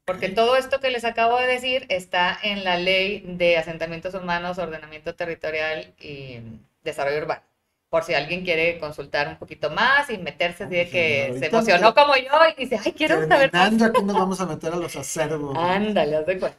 Porque 0.06 0.30
todo 0.30 0.56
esto 0.56 0.80
que 0.80 0.92
les 0.92 1.06
acabo 1.06 1.38
de 1.38 1.48
decir 1.48 1.86
está 1.90 2.38
en 2.42 2.64
la 2.64 2.78
ley 2.78 3.24
de 3.26 3.58
asentamientos 3.58 4.14
humanos, 4.14 4.58
ordenamiento 4.58 5.16
territorial 5.16 5.94
y 6.00 6.40
desarrollo 6.84 7.20
urbano 7.20 7.44
por 7.92 8.06
si 8.06 8.14
alguien 8.14 8.46
quiere 8.46 8.80
consultar 8.80 9.28
un 9.28 9.36
poquito 9.36 9.70
más 9.70 10.10
y 10.10 10.18
meterse 10.18 10.64
así 10.64 10.76
de 10.76 10.90
que 10.90 11.36
se 11.38 11.48
emocionó 11.48 11.94
como 11.94 12.16
yo 12.16 12.32
y 12.56 12.62
dice, 12.62 12.80
ay, 12.84 12.94
quiero 12.94 13.28
saber 13.28 13.52
más. 13.52 13.82
aquí 13.82 14.02
nos 14.02 14.16
vamos 14.16 14.40
a 14.40 14.46
meter 14.46 14.72
a 14.72 14.78
los 14.78 14.96
acervos. 14.96 15.58
Ándale, 15.58 16.16
haz 16.16 16.26
de 16.26 16.40
cuenta. 16.40 16.58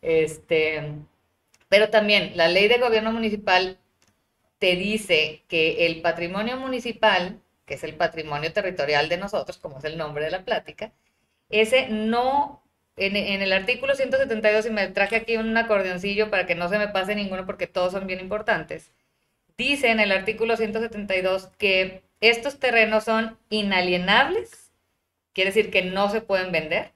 Este, 0.00 0.92
pero 1.68 1.90
también 1.90 2.36
la 2.36 2.46
ley 2.46 2.68
de 2.68 2.78
gobierno 2.78 3.10
municipal 3.10 3.78
te 4.64 4.76
dice 4.76 5.42
que 5.46 5.84
el 5.84 6.00
patrimonio 6.00 6.56
municipal, 6.56 7.38
que 7.66 7.74
es 7.74 7.84
el 7.84 7.96
patrimonio 7.96 8.50
territorial 8.50 9.10
de 9.10 9.18
nosotros, 9.18 9.58
como 9.58 9.76
es 9.76 9.84
el 9.84 9.98
nombre 9.98 10.24
de 10.24 10.30
la 10.30 10.42
plática, 10.42 10.90
ese 11.50 11.90
no, 11.90 12.62
en, 12.96 13.14
en 13.14 13.42
el 13.42 13.52
artículo 13.52 13.94
172, 13.94 14.64
y 14.64 14.70
me 14.70 14.88
traje 14.88 15.16
aquí 15.16 15.36
un 15.36 15.54
acordeoncillo 15.54 16.30
para 16.30 16.46
que 16.46 16.54
no 16.54 16.70
se 16.70 16.78
me 16.78 16.88
pase 16.88 17.14
ninguno 17.14 17.44
porque 17.44 17.66
todos 17.66 17.92
son 17.92 18.06
bien 18.06 18.20
importantes, 18.20 18.90
dice 19.58 19.90
en 19.90 20.00
el 20.00 20.12
artículo 20.12 20.56
172 20.56 21.48
que 21.58 22.02
estos 22.22 22.58
terrenos 22.58 23.04
son 23.04 23.36
inalienables, 23.50 24.72
quiere 25.34 25.50
decir 25.50 25.70
que 25.70 25.82
no 25.82 26.08
se 26.08 26.22
pueden 26.22 26.52
vender, 26.52 26.94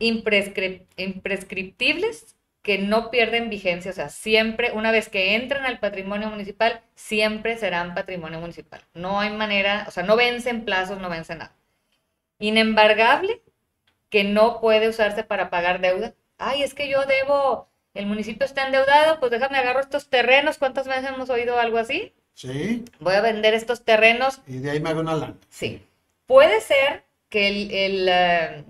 imprescriptibles, 0.00 2.34
que 2.68 2.76
no 2.76 3.10
pierden 3.10 3.48
vigencia, 3.48 3.92
o 3.92 3.94
sea, 3.94 4.10
siempre, 4.10 4.72
una 4.72 4.90
vez 4.90 5.08
que 5.08 5.34
entran 5.34 5.64
al 5.64 5.78
patrimonio 5.78 6.28
municipal, 6.28 6.82
siempre 6.94 7.56
serán 7.56 7.94
patrimonio 7.94 8.40
municipal. 8.40 8.82
No 8.92 9.20
hay 9.20 9.30
manera, 9.30 9.86
o 9.88 9.90
sea, 9.90 10.02
no 10.02 10.16
vencen 10.16 10.66
plazos, 10.66 10.98
no 11.00 11.08
vencen 11.08 11.38
nada. 11.38 11.54
inembargable 12.38 13.40
que 14.10 14.22
no 14.24 14.60
puede 14.60 14.86
usarse 14.90 15.24
para 15.24 15.48
pagar 15.48 15.80
deuda. 15.80 16.12
Ay, 16.36 16.62
es 16.62 16.74
que 16.74 16.90
yo 16.90 17.06
debo, 17.06 17.70
el 17.94 18.04
municipio 18.04 18.44
está 18.44 18.66
endeudado, 18.66 19.18
pues 19.18 19.30
déjame 19.30 19.56
agarro 19.56 19.80
estos 19.80 20.10
terrenos. 20.10 20.58
¿Cuántas 20.58 20.86
veces 20.86 21.08
hemos 21.08 21.30
oído 21.30 21.58
algo 21.58 21.78
así? 21.78 22.12
Sí. 22.34 22.84
Voy 23.00 23.14
a 23.14 23.22
vender 23.22 23.54
estos 23.54 23.82
terrenos. 23.82 24.42
Y 24.46 24.58
de 24.58 24.72
ahí 24.72 24.80
me 24.80 24.90
hago 24.90 25.00
una 25.00 25.16
lana. 25.16 25.36
Sí. 25.48 25.82
Puede 26.26 26.60
ser 26.60 27.04
que 27.30 27.48
el, 27.86 28.08
eh, 28.10 28.64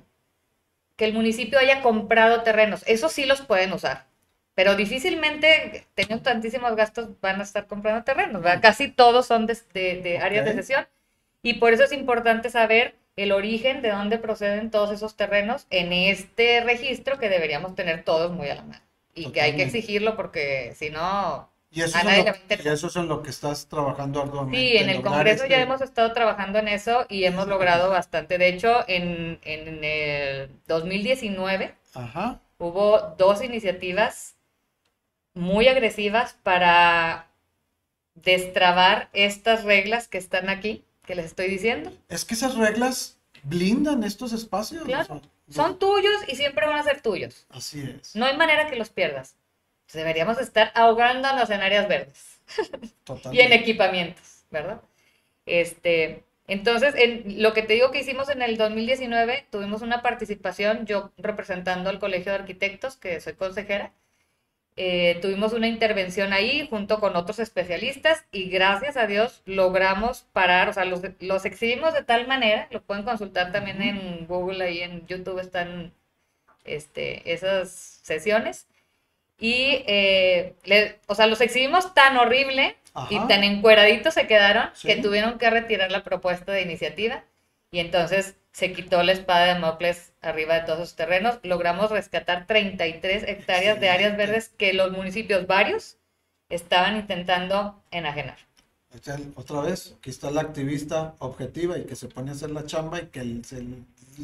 que 0.99 1.05
el 1.05 1.15
municipio 1.15 1.61
haya 1.61 1.81
comprado 1.81 2.43
terrenos. 2.43 2.83
Eso 2.87 3.09
sí 3.09 3.25
los 3.25 3.41
pueden 3.41 3.73
usar. 3.73 4.07
Pero 4.55 4.75
difícilmente, 4.75 5.87
teniendo 5.95 6.25
tantísimos 6.25 6.75
gastos, 6.75 7.09
van 7.21 7.39
a 7.39 7.45
estar 7.45 7.69
comprando 7.69 8.03
terrenos. 8.03 8.43
Casi 8.61 8.89
todos 8.89 9.25
son 9.25 9.47
de, 9.47 10.19
áreas 10.21 10.45
de 10.45 10.55
sesión. 10.55 10.89
Y 11.41 11.55
por 11.55 11.73
eso 11.73 11.85
es 11.85 11.93
importante 11.93 12.51
saber 12.51 12.97
el 13.15 13.31
origen 13.31 13.81
de 13.81 13.91
dónde 13.91 14.19
proceden 14.19 14.73
todos 14.73 14.91
esos 14.91 15.17
terrenos 15.17 15.69
en 15.71 15.93
este 15.93 16.63
registro 16.63 17.17
que 17.19 17.29
deberíamos 17.29 17.77
tener 17.77 18.03
todos 18.03 18.33
muy 18.33 18.49
a 18.49 18.57
la 18.57 18.63
mano. 18.63 18.83
Y 19.15 19.31
que 19.31 19.41
hay 19.41 19.55
que 19.55 19.63
exigirlo 19.63 20.17
porque 20.17 20.73
si 20.75 20.91
no, 20.91 21.49
y 21.71 21.83
eso, 21.83 21.99
es 22.87 22.97
en 22.97 23.09
lo 23.09 23.23
que 23.23 23.29
estás 23.29 23.67
trabajando 23.69 24.23
arduamente. 24.23 24.59
Sí, 24.59 24.77
en 24.79 24.89
el 24.89 25.03
Congreso 25.03 25.45
ya 25.45 25.57
este 25.57 25.63
hemos 25.63 25.81
estado 25.83 26.13
trabajando 26.13 26.59
en 26.59 26.69
eso 26.69 27.05
y 27.11 27.25
hemos 27.25 27.47
logrado 27.47 27.91
bastante. 27.91 28.39
De 28.39 28.49
hecho, 28.49 28.85
en, 28.89 29.39
en 29.43 29.85
el 29.85 30.51
2019 30.67 31.75
hubo 32.59 33.15
dos 33.19 33.43
iniciativas 33.43 34.37
muy 35.35 35.69
agresivas 35.69 36.37
para 36.43 37.29
destrabar 38.15 39.11
estas 39.13 39.65
reglas 39.65 40.09
que 40.09 40.19
están 40.19 40.49
aquí, 40.49 40.85
que 41.05 41.15
les 41.15 41.27
estoy 41.27 41.49
diciendo. 41.49 41.93
Es 42.09 42.25
que 42.25 42.33
esas 42.35 42.57
reglas 42.57 43.19
blindan 43.43 44.05
estos 44.05 44.33
espacios. 44.33 44.85
Claro. 44.85 45.21
Son 45.51 45.79
tuyos 45.79 46.17
y 46.29 46.37
siempre 46.37 46.67
van 46.67 46.79
a 46.79 46.83
ser 46.83 47.03
tuyos. 47.03 47.47
Así 47.51 47.81
es. 47.81 48.17
No 48.17 48.25
hay 48.25 48.37
manera 48.37 48.71
que 48.71 48.77
los 48.77 48.89
pierdas 48.89 49.37
deberíamos 49.93 50.39
estar 50.39 50.73
ahogándonos 50.75 51.51
en 51.51 51.63
áreas 51.63 51.89
verdes. 51.89 52.41
Y 53.33 53.41
en 53.41 53.53
equipamientos, 53.53 54.45
¿verdad? 54.51 54.81
Este, 55.47 56.25
entonces, 56.47 56.95
en, 56.97 57.43
lo 57.43 57.53
que 57.53 57.63
te 57.63 57.75
digo 57.75 57.91
que 57.91 58.01
hicimos 58.01 58.29
en 58.29 58.43
el 58.43 58.57
2019, 58.57 59.47
tuvimos 59.51 59.83
una 59.83 60.03
participación, 60.03 60.87
yo 60.87 61.13
representando 61.19 61.91
al 61.91 61.99
Colegio 61.99 62.33
de 62.33 62.39
Arquitectos, 62.39 62.97
que 62.97 63.21
soy 63.21 63.35
consejera, 63.35 63.93
eh, 64.81 65.19
tuvimos 65.21 65.53
una 65.53 65.67
intervención 65.67 66.33
ahí 66.33 66.69
junto 66.71 67.01
con 67.01 67.17
otros 67.17 67.41
especialistas 67.41 68.25
y 68.31 68.49
gracias 68.49 68.97
a 68.97 69.09
Dios 69.09 69.43
logramos 69.45 70.23
parar, 70.33 70.69
o 70.69 70.73
sea, 70.73 70.85
los, 70.85 71.03
los 71.19 71.45
exhibimos 71.45 71.95
de 71.95 72.05
tal 72.05 72.29
manera, 72.29 72.69
lo 72.71 72.81
pueden 72.83 73.05
consultar 73.05 73.51
también 73.51 73.83
en 73.83 74.27
Google, 74.29 74.65
ahí 74.65 74.83
en 74.83 75.07
YouTube 75.09 75.41
están 75.41 75.93
este, 76.65 77.33
esas 77.33 77.71
sesiones, 78.03 78.69
y, 79.39 79.85
eh, 79.87 80.55
o 81.07 81.15
sea, 81.15 81.27
los 81.27 81.41
exhibimos 81.41 81.95
tan 81.95 82.17
horrible 82.17 82.77
y 83.09 83.19
tan 83.29 83.45
encueraditos 83.45 84.15
se 84.15 84.27
quedaron 84.27 84.71
que 84.83 84.97
tuvieron 84.97 85.39
que 85.39 85.49
retirar 85.49 85.93
la 85.93 86.03
propuesta 86.03 86.53
de 86.53 86.63
iniciativa. 86.63 87.25
Y 87.71 87.79
entonces 87.81 88.35
se 88.51 88.73
quitó 88.73 89.03
la 89.03 89.13
espada 89.13 89.55
de 89.55 89.61
Mocles 89.61 90.13
arriba 90.23 90.55
de 90.55 90.63
todos 90.63 90.81
esos 90.81 90.97
terrenos. 90.97 91.39
Logramos 91.43 91.91
rescatar 91.91 92.47
33 92.47 93.23
hectáreas 93.25 93.79
de 93.79 93.91
áreas 93.91 94.17
verdes 94.17 94.49
que 94.49 94.73
los 94.73 94.91
municipios 94.91 95.47
varios 95.47 95.99
estaban 96.49 96.97
intentando 96.97 97.81
enajenar. 97.91 98.39
Otra 99.37 99.61
vez, 99.61 99.95
aquí 99.99 100.11
está 100.11 100.31
la 100.31 100.41
activista 100.41 101.15
objetiva 101.19 101.79
y 101.79 101.85
que 101.85 101.95
se 101.95 102.09
pone 102.09 102.31
a 102.31 102.35
hacer 102.35 102.51
la 102.51 102.65
chamba 102.65 103.01
y 103.01 103.07
que 103.07 103.21
se 103.45 103.63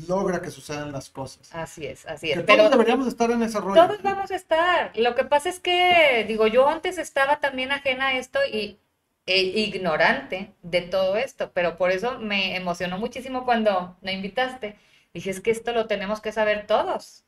logra 0.06 0.42
que 0.42 0.50
sucedan 0.50 0.92
las 0.92 1.08
cosas. 1.08 1.48
Así 1.52 1.86
es, 1.86 2.06
así 2.06 2.30
es. 2.30 2.40
Pero 2.42 2.56
todos 2.56 2.70
deberíamos 2.72 3.06
estar 3.06 3.30
en 3.30 3.42
ese 3.42 3.60
rol. 3.60 3.74
Todos 3.74 4.02
vamos 4.02 4.30
a 4.30 4.36
estar. 4.36 4.92
Lo 4.96 5.14
que 5.14 5.24
pasa 5.24 5.48
es 5.48 5.60
que, 5.60 6.24
digo, 6.26 6.46
yo 6.46 6.68
antes 6.68 6.98
estaba 6.98 7.40
también 7.40 7.72
ajena 7.72 8.08
a 8.08 8.18
esto 8.18 8.38
y 8.50 8.78
e 9.26 9.40
ignorante 9.40 10.52
de 10.62 10.82
todo 10.82 11.16
esto, 11.16 11.50
pero 11.54 11.78
por 11.78 11.90
eso 11.90 12.18
me 12.18 12.56
emocionó 12.56 12.98
muchísimo 12.98 13.44
cuando 13.44 13.96
me 14.02 14.12
invitaste. 14.12 14.76
Dije, 15.14 15.30
es 15.30 15.40
que 15.40 15.50
esto 15.50 15.72
lo 15.72 15.86
tenemos 15.86 16.20
que 16.20 16.32
saber 16.32 16.66
todos. 16.66 17.24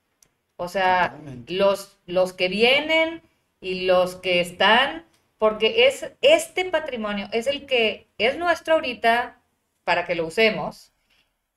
O 0.57 0.69
sea, 0.69 1.17
los, 1.47 1.99
los 2.07 2.33
que 2.33 2.49
vienen 2.49 3.23
y 3.61 3.87
los 3.87 4.17
que 4.17 4.41
están, 4.41 5.07
porque 5.39 5.87
es 5.87 6.11
este 6.21 6.65
patrimonio, 6.67 7.29
es 7.33 7.47
el 7.47 7.67
que 7.67 8.09
es 8.19 8.37
nuestro 8.37 8.75
ahorita 8.75 9.41
para 9.85 10.05
que 10.05 10.15
lo 10.15 10.27
usemos, 10.27 10.93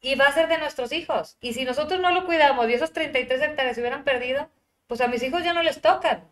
y 0.01 0.15
va 0.15 0.27
a 0.27 0.33
ser 0.33 0.47
de 0.47 0.57
nuestros 0.57 0.91
hijos. 0.91 1.37
Y 1.41 1.53
si 1.53 1.65
nosotros 1.65 1.99
no 1.99 2.11
lo 2.11 2.25
cuidamos 2.25 2.69
y 2.69 2.73
esos 2.73 2.93
33 2.93 3.41
hectáreas 3.41 3.75
se 3.75 3.81
hubieran 3.81 4.03
perdido, 4.03 4.49
pues 4.87 5.01
a 5.01 5.07
mis 5.07 5.23
hijos 5.23 5.43
ya 5.43 5.53
no 5.53 5.63
les 5.63 5.81
tocan. 5.81 6.27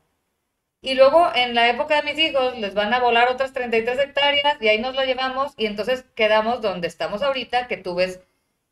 Y 0.82 0.96
luego 0.96 1.32
en 1.36 1.56
la 1.56 1.70
época 1.70 1.96
de 1.96 2.04
mis 2.04 2.20
hijos 2.20 2.58
les 2.60 2.74
van 2.74 2.94
a 2.94 3.00
volar 3.00 3.30
otras 3.30 3.54
33 3.54 4.00
hectáreas 4.00 4.62
y 4.62 4.68
ahí 4.68 4.80
nos 4.80 4.96
lo 4.96 5.04
llevamos 5.04 5.54
y 5.58 5.66
entonces 5.66 6.06
quedamos 6.16 6.62
donde 6.62 6.88
estamos 6.88 7.22
ahorita, 7.24 7.68
que 7.68 7.78
tú 7.78 7.96
ves 7.96 8.22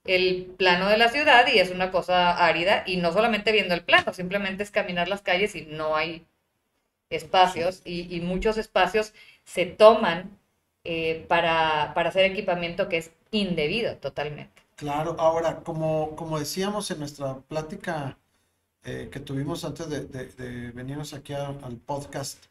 el 0.05 0.53
plano 0.57 0.87
de 0.87 0.97
la 0.97 1.09
ciudad 1.09 1.47
y 1.47 1.59
es 1.59 1.71
una 1.71 1.91
cosa 1.91 2.45
árida 2.45 2.83
y 2.85 2.97
no 2.97 3.11
solamente 3.11 3.51
viendo 3.51 3.73
el 3.73 3.83
plano, 3.83 4.13
simplemente 4.13 4.63
es 4.63 4.71
caminar 4.71 5.07
las 5.07 5.21
calles 5.23 5.55
y 5.55 5.63
no 5.63 5.95
hay 5.95 6.25
espacios 7.09 7.81
y, 7.85 8.19
muchos 8.21 8.57
espacios 8.57 9.13
se 9.43 9.65
toman 9.65 10.39
eh, 10.83 11.25
para, 11.27 11.93
para 11.95 12.09
hacer 12.09 12.25
equipamiento 12.25 12.89
que 12.89 12.97
es 12.97 13.11
indebido 13.31 13.97
totalmente. 13.97 14.64
Claro, 14.75 15.15
ahora, 15.19 15.63
como, 15.63 16.15
como 16.15 16.37
decíamos 16.37 16.91
en 16.91 16.99
nuestra 16.99 17.39
plática 17.39 18.17
eh, 18.83 19.09
que 19.11 19.19
tuvimos 19.21 19.63
antes 19.63 19.89
de, 19.89 20.71
venirnos 20.71 21.13
aquí 21.13 21.33
al 21.33 21.77
podcast, 21.77 22.43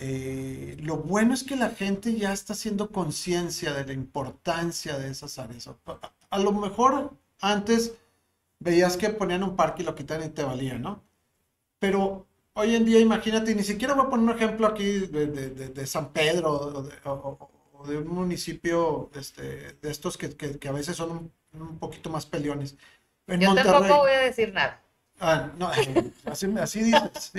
eh, 0.00 0.76
lo 0.80 0.96
bueno 0.96 1.34
es 1.34 1.44
que 1.44 1.56
la 1.56 1.70
gente 1.70 2.14
ya 2.16 2.32
está 2.32 2.54
haciendo 2.54 2.90
conciencia 2.90 3.74
de 3.74 3.84
la 3.84 3.92
importancia 3.92 4.98
de 4.98 5.10
esas 5.10 5.38
áreas. 5.38 5.68
A, 6.30 6.38
lo 6.38 6.52
mejor 6.52 7.12
antes 7.40 7.94
veías 8.60 8.96
que 8.96 9.10
ponían 9.10 9.42
un 9.42 9.56
parque 9.56 9.82
y 9.82 9.86
lo 9.86 9.94
quitaban 9.94 10.26
y 10.26 10.30
te 10.30 10.44
valía, 10.44 10.78
¿no? 10.78 11.02
Pero 11.78 12.26
hoy 12.54 12.76
en 12.76 12.84
día, 12.84 13.00
imagínate, 13.00 13.54
ni 13.54 13.62
siquiera 13.62 13.94
voy 13.94 14.06
a 14.06 14.10
poner 14.10 14.24
un 14.30 14.36
ejemplo 14.36 14.66
aquí 14.68 15.00
de, 15.00 15.86
San 15.86 16.12
Pedro 16.12 16.88
o, 17.04 17.86
de 17.86 17.98
un 17.98 18.08
municipio 18.08 19.10
este, 19.14 19.74
de 19.74 19.90
estos 19.90 20.16
que, 20.16 20.30
que, 20.36 20.68
a 20.68 20.72
veces 20.72 20.96
son 20.96 21.10
un 21.10 21.32
un 21.62 21.78
poquito 21.78 22.10
más 22.10 22.26
peleones. 22.26 22.76
Yo 23.26 23.54
tampoco 23.54 23.98
voy 23.98 24.12
a 24.12 24.20
decir 24.20 24.52
nada. 24.52 24.80
Ah, 25.20 25.50
no, 25.56 25.72
eh, 25.74 26.12
así, 26.26 26.46
así 26.60 26.82
dices. 26.82 27.32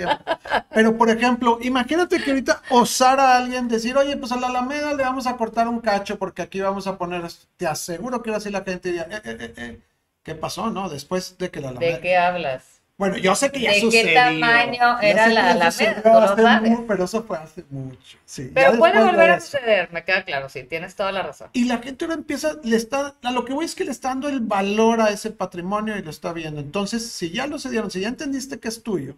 Pero, 0.74 0.98
por 0.98 1.10
ejemplo, 1.10 1.60
imagínate 1.62 2.22
que 2.22 2.32
ahorita 2.32 2.62
osara 2.70 3.38
alguien 3.38 3.68
decir, 3.68 3.96
oye, 3.98 4.18
pues 4.18 4.32
a 4.32 4.40
la 4.40 4.48
Alameda 4.48 4.94
le 4.94 5.04
vamos 5.04 5.28
a 5.28 5.38
cortar 5.38 5.68
un 5.68 5.80
cacho 5.80 6.20
porque 6.20 6.42
aquí 6.42 6.60
vamos 6.60 6.88
a 6.88 6.98
poner, 6.98 7.24
te 7.58 7.68
aseguro 7.68 8.22
que 8.22 8.30
ahora 8.30 8.42
sí 8.42 8.50
la 8.50 8.64
gente 8.64 8.90
diría, 8.90 9.08
eh, 9.10 9.22
eh, 9.24 9.54
eh, 9.56 9.80
¿qué 10.24 10.36
pasó, 10.36 10.70
no? 10.70 10.90
Después 10.90 11.38
de 11.38 11.50
que 11.50 11.62
la 11.62 11.70
Alameda... 11.70 11.96
¿De 11.96 12.02
qué 12.02 12.18
hablas? 12.18 12.79
Bueno, 13.00 13.16
yo 13.16 13.34
sé 13.34 13.50
que 13.50 13.62
ya 13.62 13.72
¿De 13.72 13.80
sucedió. 13.80 14.08
qué 14.08 14.14
tamaño 14.14 15.00
era 15.00 15.30
la 15.30 15.52
Alameda? 15.52 16.84
pero 16.86 17.06
eso 17.06 17.24
fue 17.24 17.38
hace 17.38 17.64
mucho. 17.70 18.18
Sí, 18.26 18.52
pero 18.54 18.78
puede 18.78 19.02
volver 19.02 19.32
a 19.32 19.40
suceder, 19.40 19.90
me 19.94 20.04
queda 20.04 20.26
claro, 20.26 20.50
sí, 20.50 20.66
tienes 20.66 20.96
toda 20.96 21.14
la 21.14 21.24
razón. 21.24 21.50
Y 21.54 21.64
la 21.64 21.78
gente 21.78 22.04
ahora 22.04 22.16
empieza, 22.16 22.58
le 22.62 22.76
está, 22.76 23.16
a 23.24 23.32
lo 23.32 23.46
que 23.46 23.54
voy 23.54 23.64
es 23.64 23.74
que 23.74 23.86
le 23.86 23.92
está 23.92 24.10
dando 24.10 24.28
el 24.28 24.42
valor 24.42 25.00
a 25.00 25.12
ese 25.12 25.32
patrimonio 25.32 25.98
y 25.98 26.02
lo 26.02 26.10
está 26.10 26.34
viendo. 26.34 26.60
Entonces, 26.60 27.10
si 27.10 27.30
ya 27.30 27.48
lo 27.48 27.58
se 27.58 27.70
dieron, 27.70 27.90
si 27.90 28.02
ya 28.02 28.10
entendiste 28.10 28.60
que 28.60 28.68
es 28.68 28.84
tuyo, 28.84 29.16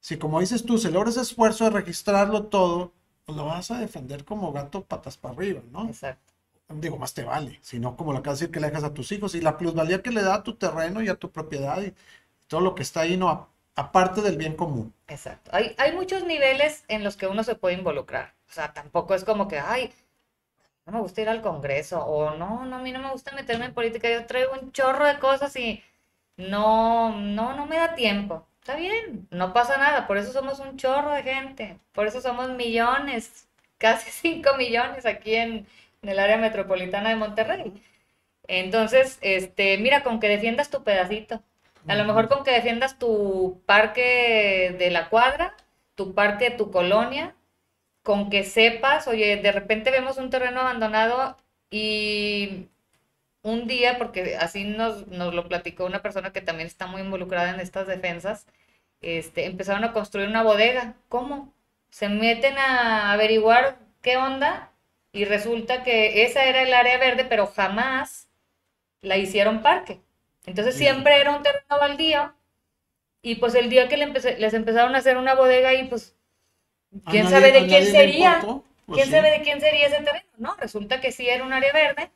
si 0.00 0.16
como 0.16 0.40
dices 0.40 0.64
tú, 0.64 0.78
se 0.78 0.90
logra 0.90 1.10
ese 1.10 1.20
esfuerzo 1.20 1.64
de 1.64 1.70
registrarlo 1.70 2.44
todo, 2.44 2.94
pues 3.26 3.36
lo 3.36 3.44
vas 3.44 3.70
a 3.70 3.80
defender 3.80 4.24
como 4.24 4.50
gato 4.50 4.82
patas 4.82 5.18
para 5.18 5.34
arriba, 5.34 5.60
¿no? 5.70 5.86
Exacto. 5.86 6.32
Digo, 6.70 6.96
más 6.96 7.12
te 7.12 7.24
vale, 7.24 7.58
si 7.60 7.80
no, 7.80 7.96
como 7.96 8.12
lo 8.12 8.20
acabas 8.20 8.38
de 8.38 8.46
decir, 8.46 8.54
que 8.54 8.60
le 8.60 8.68
dejas 8.68 8.84
a 8.84 8.94
tus 8.94 9.12
hijos 9.12 9.34
y 9.34 9.42
la 9.42 9.58
plusvalía 9.58 10.02
que 10.02 10.10
le 10.10 10.22
da 10.22 10.36
a 10.36 10.42
tu 10.42 10.54
terreno 10.54 11.02
y 11.02 11.08
a 11.08 11.16
tu 11.16 11.30
propiedad. 11.30 11.82
Y, 11.82 11.92
todo 12.50 12.60
lo 12.60 12.74
que 12.74 12.82
está 12.82 13.02
ahí, 13.02 13.16
no, 13.16 13.48
aparte 13.76 14.22
del 14.22 14.36
bien 14.36 14.56
común. 14.56 14.92
Exacto. 15.06 15.52
Hay, 15.54 15.74
hay 15.78 15.92
muchos 15.92 16.24
niveles 16.24 16.84
en 16.88 17.04
los 17.04 17.16
que 17.16 17.28
uno 17.28 17.44
se 17.44 17.54
puede 17.54 17.76
involucrar. 17.76 18.34
O 18.48 18.52
sea, 18.52 18.72
tampoco 18.74 19.14
es 19.14 19.24
como 19.24 19.46
que, 19.48 19.60
ay, 19.60 19.92
no 20.84 20.92
me 20.92 21.00
gusta 21.00 21.20
ir 21.22 21.28
al 21.28 21.42
Congreso, 21.42 22.04
o 22.04 22.34
no, 22.36 22.64
no, 22.64 22.76
a 22.76 22.80
mí 22.80 22.90
no 22.92 22.98
me 23.00 23.12
gusta 23.12 23.32
meterme 23.32 23.66
en 23.66 23.74
política, 23.74 24.10
yo 24.10 24.26
traigo 24.26 24.52
un 24.60 24.72
chorro 24.72 25.06
de 25.06 25.18
cosas 25.20 25.54
y 25.56 25.82
no, 26.36 27.16
no, 27.16 27.54
no 27.54 27.66
me 27.66 27.76
da 27.76 27.94
tiempo. 27.94 28.46
Está 28.60 28.76
bien, 28.76 29.28
no 29.30 29.52
pasa 29.52 29.78
nada, 29.78 30.06
por 30.08 30.18
eso 30.18 30.32
somos 30.32 30.58
un 30.60 30.76
chorro 30.76 31.12
de 31.12 31.22
gente, 31.22 31.78
por 31.92 32.06
eso 32.08 32.20
somos 32.20 32.50
millones, 32.50 33.48
casi 33.78 34.10
5 34.12 34.56
millones 34.56 35.06
aquí 35.06 35.36
en, 35.36 35.66
en 36.02 36.08
el 36.08 36.18
área 36.18 36.36
metropolitana 36.38 37.10
de 37.10 37.16
Monterrey. 37.16 37.82
Entonces, 38.48 39.18
este, 39.22 39.78
mira, 39.78 40.02
con 40.02 40.20
que 40.20 40.28
defiendas 40.28 40.70
tu 40.70 40.82
pedacito, 40.84 41.42
a 41.88 41.94
lo 41.94 42.04
mejor 42.04 42.28
con 42.28 42.44
que 42.44 42.52
defiendas 42.52 42.98
tu 42.98 43.62
parque 43.66 44.74
de 44.78 44.90
la 44.90 45.08
cuadra, 45.08 45.56
tu 45.94 46.14
parque 46.14 46.50
de 46.50 46.56
tu 46.56 46.70
colonia, 46.70 47.34
con 48.02 48.30
que 48.30 48.44
sepas, 48.44 49.08
oye, 49.08 49.36
de 49.36 49.52
repente 49.52 49.90
vemos 49.90 50.18
un 50.18 50.30
terreno 50.30 50.60
abandonado 50.60 51.36
y 51.70 52.68
un 53.42 53.66
día, 53.66 53.98
porque 53.98 54.36
así 54.36 54.64
nos, 54.64 55.06
nos 55.08 55.34
lo 55.34 55.48
platicó 55.48 55.86
una 55.86 56.02
persona 56.02 56.32
que 56.32 56.40
también 56.42 56.66
está 56.66 56.86
muy 56.86 57.02
involucrada 57.02 57.50
en 57.50 57.60
estas 57.60 57.86
defensas, 57.86 58.46
este, 59.00 59.46
empezaron 59.46 59.84
a 59.84 59.92
construir 59.92 60.28
una 60.28 60.42
bodega. 60.42 60.94
¿Cómo? 61.08 61.52
Se 61.90 62.08
meten 62.08 62.58
a 62.58 63.12
averiguar 63.12 63.78
qué 64.02 64.16
onda 64.16 64.72
y 65.12 65.24
resulta 65.24 65.82
que 65.82 66.24
esa 66.24 66.44
era 66.44 66.62
el 66.62 66.74
área 66.74 66.98
verde, 66.98 67.24
pero 67.24 67.46
jamás 67.46 68.28
la 69.02 69.16
hicieron 69.16 69.62
parque. 69.62 70.00
Entonces 70.46 70.74
siempre 70.74 71.20
era 71.20 71.36
un 71.36 71.42
terreno 71.42 71.78
baldío 71.78 72.32
y 73.22 73.36
pues 73.36 73.54
el 73.54 73.68
día 73.68 73.88
que 73.88 73.96
les 73.96 74.54
empezaron 74.54 74.94
a 74.94 74.98
hacer 74.98 75.16
una 75.16 75.34
bodega 75.34 75.74
y 75.74 75.84
pues, 75.88 76.16
¿quién 77.10 77.28
sabe 77.28 77.52
de 77.52 77.66
quién 77.66 77.86
sería? 77.86 78.40
Pues 78.86 79.02
¿Quién 79.02 79.10
sabe 79.10 79.30
de 79.30 79.42
quién 79.42 79.60
sería 79.60 79.86
ese 79.86 80.02
terreno? 80.02 80.26
No, 80.38 80.56
resulta 80.56 81.00
que 81.00 81.12
sí 81.12 81.28
era 81.28 81.44
un 81.44 81.52
área 81.52 81.72
verde. 81.72 82.10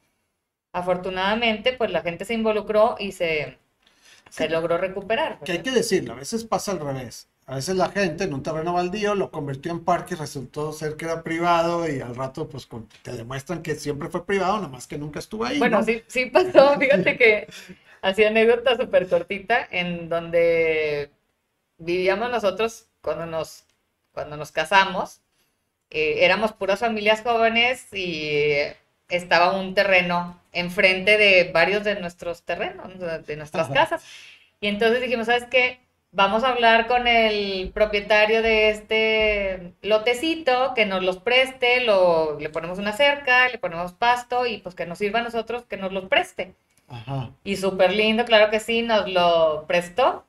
Afortunadamente, 0.72 1.72
pues 1.74 1.90
la 1.90 2.02
gente 2.02 2.24
se 2.24 2.34
involucró 2.34 2.96
y 2.98 3.12
se, 3.12 3.58
se 4.28 4.48
logró 4.48 4.78
recuperar. 4.78 5.38
Que 5.44 5.52
hay 5.52 5.62
que 5.62 5.70
decirlo, 5.70 6.14
a 6.14 6.16
veces 6.16 6.44
pasa 6.44 6.72
al 6.72 6.80
revés. 6.80 7.28
A 7.46 7.56
veces 7.56 7.76
la 7.76 7.90
gente 7.90 8.24
en 8.24 8.32
un 8.32 8.42
terreno 8.42 8.72
baldío 8.72 9.14
lo 9.14 9.30
convirtió 9.30 9.70
en 9.70 9.84
parque 9.84 10.14
y 10.14 10.16
resultó 10.16 10.72
ser 10.72 10.96
que 10.96 11.04
era 11.04 11.22
privado 11.22 11.86
y 11.86 12.00
al 12.00 12.16
rato 12.16 12.48
pues 12.48 12.66
te 13.02 13.12
demuestran 13.12 13.62
que 13.62 13.74
siempre 13.74 14.08
fue 14.08 14.24
privado, 14.24 14.56
nada 14.56 14.68
más 14.68 14.86
que 14.86 14.96
nunca 14.96 15.18
estuvo 15.18 15.44
ahí. 15.44 15.58
Bueno, 15.58 15.82
sí, 15.82 16.02
sí 16.06 16.26
pasó, 16.26 16.74
fíjate 16.80 17.18
que 17.18 17.46
hacía 18.04 18.28
anécdota 18.28 18.76
súper 18.76 19.08
cortita 19.08 19.66
en 19.70 20.08
donde 20.10 21.10
vivíamos 21.78 22.30
nosotros 22.30 22.86
cuando 23.00 23.26
nos, 23.26 23.64
cuando 24.12 24.36
nos 24.36 24.52
casamos. 24.52 25.22
Eh, 25.90 26.24
éramos 26.24 26.52
puras 26.52 26.80
familias 26.80 27.22
jóvenes 27.22 27.92
y 27.92 28.52
estaba 29.08 29.58
un 29.58 29.74
terreno 29.74 30.38
enfrente 30.52 31.16
de 31.16 31.50
varios 31.52 31.82
de 31.82 31.98
nuestros 31.98 32.42
terrenos, 32.42 32.92
de 33.26 33.36
nuestras 33.36 33.70
casas. 33.70 34.04
Y 34.60 34.68
entonces 34.68 35.00
dijimos, 35.00 35.26
¿sabes 35.26 35.44
qué? 35.50 35.80
Vamos 36.12 36.44
a 36.44 36.50
hablar 36.50 36.86
con 36.86 37.06
el 37.08 37.72
propietario 37.72 38.42
de 38.42 38.68
este 38.68 39.72
lotecito, 39.82 40.72
que 40.74 40.86
nos 40.86 41.02
los 41.02 41.18
preste, 41.18 41.80
lo, 41.80 42.38
le 42.38 42.50
ponemos 42.50 42.78
una 42.78 42.92
cerca, 42.92 43.48
le 43.48 43.58
ponemos 43.58 43.92
pasto 43.92 44.46
y 44.46 44.58
pues 44.58 44.74
que 44.74 44.86
nos 44.86 44.98
sirva 44.98 45.20
a 45.20 45.24
nosotros 45.24 45.64
que 45.64 45.76
nos 45.76 45.92
los 45.92 46.08
preste. 46.08 46.54
Y 47.44 47.56
súper 47.56 47.92
lindo, 47.92 48.24
claro 48.24 48.50
que 48.50 48.60
sí, 48.60 48.82
nos 48.82 49.10
lo 49.10 49.64
prestó. 49.66 50.26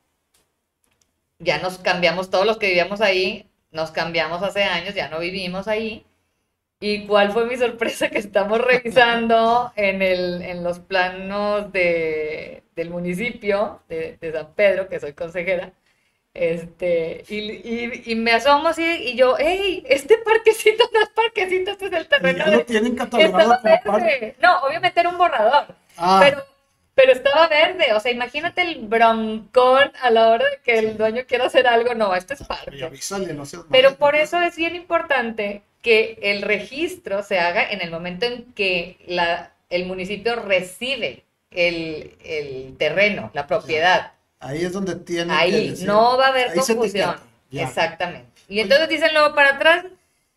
Ya 1.40 1.60
nos 1.60 1.78
cambiamos, 1.78 2.30
todos 2.30 2.46
los 2.46 2.58
que 2.58 2.68
vivíamos 2.68 3.02
ahí, 3.02 3.50
nos 3.72 3.92
cambiamos 3.92 4.42
hace 4.42 4.64
años, 4.64 4.96
ya 4.96 5.10
no 5.10 5.20
vivimos 5.20 5.68
ahí. 5.68 6.06
¿Y 6.80 7.06
cuál 7.08 7.32
fue 7.32 7.46
mi 7.46 7.58
sorpresa? 7.58 8.10
Que 8.12 8.20
estamos 8.20 8.60
revisando 8.62 9.72
en, 9.76 10.02
el, 10.02 10.42
en 10.42 10.64
los 10.64 10.80
planos 10.80 11.72
de, 11.72 12.64
del 12.76 12.90
municipio 12.90 13.82
de, 13.88 14.18
de, 14.20 14.32
San 14.32 14.54
Pedro, 14.54 14.88
que 14.88 15.00
soy 15.00 15.14
consejera. 15.14 15.74
Este, 16.34 17.24
y, 17.30 18.12
y, 18.12 18.16
me 18.16 18.34
asomo 18.34 18.68
así 18.68 18.84
y 18.84 19.16
yo, 19.16 19.38
hey, 19.40 19.86
este 19.88 20.18
parquecito 20.18 20.84
no 20.94 21.02
es 21.02 21.10
parquecito, 21.10 21.72
este 21.72 21.86
es 21.86 21.94
el 21.94 22.08
terreno. 22.10 22.38
Ya 22.40 22.48
lo 22.52 22.66
tienen 22.66 22.96
catalogado 22.96 23.58
No, 24.42 24.60
obviamente 24.68 25.00
era 25.00 25.10
un 25.10 25.18
borrador. 25.18 25.68
Ah. 25.96 26.20
Pero, 26.22 26.44
pero 26.96 27.12
estaba 27.12 27.48
verde. 27.48 27.94
O 27.94 28.00
sea, 28.00 28.12
imagínate 28.12 28.62
el 28.62 28.80
broncón 28.88 29.92
a 30.02 30.10
la 30.10 30.30
hora 30.30 30.46
de 30.50 30.58
que 30.64 30.80
el 30.80 30.98
dueño 30.98 31.24
quiera 31.28 31.46
hacer 31.46 31.68
algo. 31.68 31.94
No, 31.94 32.16
esto 32.16 32.34
es 32.34 32.44
parque. 32.44 32.90
pero 33.70 33.96
por 33.98 34.16
eso 34.16 34.42
es 34.42 34.56
bien 34.56 34.76
importante 34.76 35.62
que 35.82 36.18
el 36.24 36.42
registro 36.42 37.22
se 37.22 37.38
haga 37.38 37.70
en 37.70 37.82
el 37.82 37.92
momento 37.92 38.26
en 38.26 38.52
que 38.54 38.98
la, 39.06 39.52
el 39.70 39.86
municipio 39.86 40.36
recibe 40.38 41.26
el, 41.52 42.76
terreno, 42.80 43.30
la 43.34 43.46
propiedad. 43.46 44.14
Ahí 44.40 44.64
es 44.64 44.74
donde 44.74 44.96
tiene 44.96 45.34
Ahí, 45.34 45.76
no 45.86 46.18
va 46.18 46.28
a 46.28 46.30
haber 46.30 46.56
confusión. 46.56 47.16
Exactamente. 47.52 48.42
Y 48.48 48.60
entonces 48.60 48.90
dicen 48.90 49.14
luego 49.14 49.36
para 49.36 49.56
atrás, 49.56 49.86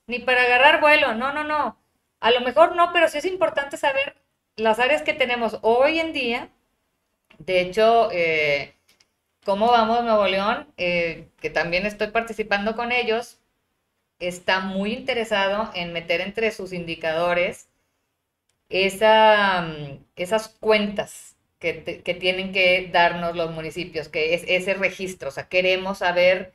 ni 0.06 0.18
para 0.18 0.42
agarrar 0.42 0.80
vuelo. 0.80 1.14
No, 1.14 1.32
no, 1.32 1.44
no. 1.44 1.78
A 2.20 2.30
lo 2.30 2.40
mejor 2.40 2.74
no, 2.74 2.92
pero 2.92 3.08
sí 3.08 3.18
es 3.18 3.24
importante 3.24 3.76
saber 3.76 4.16
las 4.58 4.78
áreas 4.78 5.02
que 5.02 5.14
tenemos 5.14 5.58
hoy 5.62 6.00
en 6.00 6.12
día, 6.12 6.50
de 7.38 7.60
hecho, 7.60 8.10
eh, 8.12 8.74
¿cómo 9.44 9.68
vamos 9.68 10.04
Nuevo 10.04 10.26
León? 10.26 10.66
Eh, 10.76 11.28
que 11.40 11.50
también 11.50 11.86
estoy 11.86 12.08
participando 12.08 12.76
con 12.76 12.92
ellos, 12.92 13.40
está 14.18 14.60
muy 14.60 14.92
interesado 14.92 15.70
en 15.74 15.92
meter 15.92 16.20
entre 16.20 16.50
sus 16.50 16.72
indicadores 16.72 17.68
mm, 18.70 19.94
esas 20.16 20.48
cuentas 20.60 21.36
que, 21.60 22.02
que, 22.04 22.14
tienen 22.14 22.52
que 22.52 22.90
darnos 22.92 23.36
los 23.36 23.50
municipios, 23.52 24.08
que 24.08 24.34
es 24.34 24.44
ese 24.48 24.74
registro. 24.74 25.28
O 25.28 25.32
sea, 25.32 25.48
queremos 25.48 25.98
saber 25.98 26.52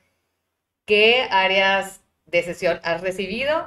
qué 0.86 1.26
áreas 1.30 2.02
de 2.26 2.42
sesión 2.42 2.80
has 2.84 3.00
recibido 3.00 3.66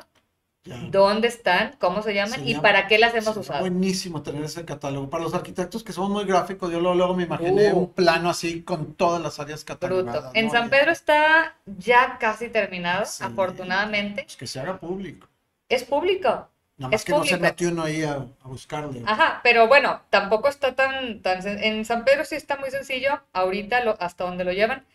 dónde 0.91 1.27
están, 1.27 1.75
cómo 1.79 2.01
se 2.01 2.13
llaman 2.13 2.47
y 2.47 2.55
para 2.55 2.87
qué 2.87 2.97
las 2.97 3.13
hemos 3.15 3.35
usado. 3.37 3.59
Buenísimo 3.61 4.21
tener 4.21 4.43
ese 4.43 4.65
catálogo. 4.65 5.09
Para 5.09 5.23
los 5.23 5.33
arquitectos 5.33 5.83
que 5.83 5.93
somos 5.93 6.09
muy 6.09 6.25
gráficos, 6.25 6.71
yo 6.71 6.79
luego, 6.79 7.13
me 7.13 7.23
imaginé 7.23 7.73
uh. 7.73 7.77
un 7.77 7.93
plano 7.93 8.29
así 8.29 8.63
con 8.63 8.93
todas 8.93 9.21
las 9.21 9.39
áreas 9.39 9.63
catalogadas. 9.63 10.31
En 10.33 10.49
San 10.51 10.69
Pedro 10.69 10.91
está 10.91 11.55
ya 11.65 12.17
casi 12.19 12.49
terminado, 12.49 13.03
afortunadamente. 13.21 14.25
Es 14.27 14.37
que 14.37 14.47
se 14.47 14.59
haga 14.59 14.77
público. 14.77 15.27
Es 15.69 15.83
público. 15.83 16.49
Nada 16.77 16.91
más 16.91 17.03
que 17.03 17.11
no 17.11 17.25
se 17.25 17.37
metió 17.37 17.69
uno 17.69 17.83
ahí 17.83 18.03
a, 18.03 18.13
a 18.13 18.47
buscarle. 18.47 19.01
Ajá, 19.05 19.39
pero 19.43 19.67
bueno, 19.67 20.01
tampoco 20.11 20.47
está 20.47 20.75
tan, 20.75 21.23
tan... 21.23 21.39
En 21.47 21.83
San 21.85 22.05
Pedro 22.05 22.23
sí 22.23 22.35
está 22.35 22.55
muy 22.57 22.69
sencillo, 22.69 23.19
ahorita 23.33 23.83
lo, 23.83 23.99
hasta 23.99 24.25
donde 24.25 24.43
lo 24.43 24.51
llevan 24.51 24.85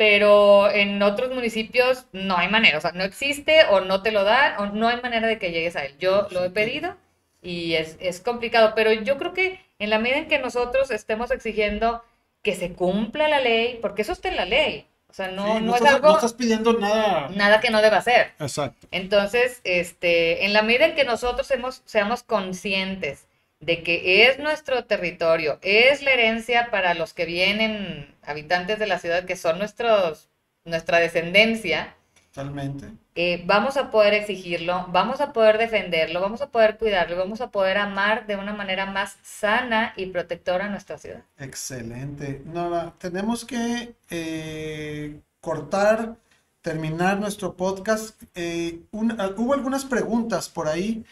pero 0.00 0.70
en 0.70 1.02
otros 1.02 1.30
municipios 1.30 2.06
no 2.12 2.38
hay 2.38 2.48
manera, 2.48 2.78
o 2.78 2.80
sea, 2.80 2.92
no 2.92 3.04
existe 3.04 3.66
o 3.68 3.82
no 3.82 4.00
te 4.00 4.12
lo 4.12 4.24
dan 4.24 4.58
o 4.58 4.64
no 4.64 4.88
hay 4.88 4.98
manera 5.02 5.28
de 5.28 5.38
que 5.38 5.52
llegues 5.52 5.76
a 5.76 5.84
él. 5.84 5.94
Yo 5.98 6.26
lo 6.30 6.42
he 6.42 6.48
pedido 6.48 6.96
y 7.42 7.74
es, 7.74 7.98
es 8.00 8.20
complicado, 8.20 8.72
pero 8.74 8.94
yo 8.94 9.18
creo 9.18 9.34
que 9.34 9.60
en 9.78 9.90
la 9.90 9.98
medida 9.98 10.16
en 10.16 10.26
que 10.28 10.38
nosotros 10.38 10.90
estemos 10.90 11.30
exigiendo 11.30 12.02
que 12.40 12.54
se 12.54 12.72
cumpla 12.72 13.28
la 13.28 13.40
ley, 13.40 13.78
porque 13.82 14.00
eso 14.00 14.12
está 14.12 14.30
en 14.30 14.36
la 14.36 14.46
ley, 14.46 14.86
o 15.10 15.12
sea, 15.12 15.28
no, 15.28 15.60
no, 15.60 15.76
es 15.76 15.82
algo... 15.82 16.08
No 16.08 16.14
estás 16.14 16.32
pidiendo 16.32 16.72
nada... 16.72 17.28
Nada 17.34 17.60
que 17.60 17.68
no 17.68 17.82
deba 17.82 17.98
hacer. 17.98 18.32
Exacto. 18.38 18.86
Entonces, 18.92 19.60
este, 19.64 20.46
en 20.46 20.54
la 20.54 20.62
medida 20.62 20.86
en 20.86 20.94
que 20.94 21.04
nosotros 21.04 21.50
hemos, 21.50 21.82
seamos 21.84 22.22
conscientes 22.22 23.26
de 23.60 23.82
que 23.82 24.26
es 24.26 24.38
nuestro 24.38 24.84
territorio, 24.86 25.58
es 25.60 26.02
la 26.02 26.12
herencia 26.12 26.70
para 26.70 26.94
los 26.94 27.12
que 27.12 27.26
vienen, 27.26 28.14
habitantes 28.30 28.78
de 28.78 28.86
la 28.86 28.98
ciudad, 28.98 29.24
que 29.24 29.36
son 29.36 29.58
nuestros, 29.58 30.28
nuestra 30.64 30.98
descendencia. 30.98 31.94
Totalmente. 32.32 32.86
Eh, 33.16 33.42
vamos 33.44 33.76
a 33.76 33.90
poder 33.90 34.14
exigirlo, 34.14 34.86
vamos 34.90 35.20
a 35.20 35.32
poder 35.32 35.58
defenderlo, 35.58 36.20
vamos 36.20 36.40
a 36.42 36.50
poder 36.50 36.78
cuidarlo, 36.78 37.16
vamos 37.16 37.40
a 37.40 37.50
poder 37.50 37.76
amar 37.76 38.26
de 38.26 38.36
una 38.36 38.54
manera 38.54 38.86
más 38.86 39.16
sana 39.22 39.92
y 39.96 40.06
protectora 40.06 40.68
nuestra 40.68 40.96
ciudad. 40.96 41.22
Excelente. 41.38 42.42
Nora, 42.46 42.94
tenemos 42.98 43.44
que 43.44 43.94
eh, 44.10 45.20
cortar, 45.40 46.16
terminar 46.62 47.18
nuestro 47.18 47.56
podcast. 47.56 48.22
Eh, 48.34 48.80
hubo 48.92 49.54
algunas 49.54 49.84
preguntas 49.84 50.48
por 50.48 50.68
ahí. 50.68 51.04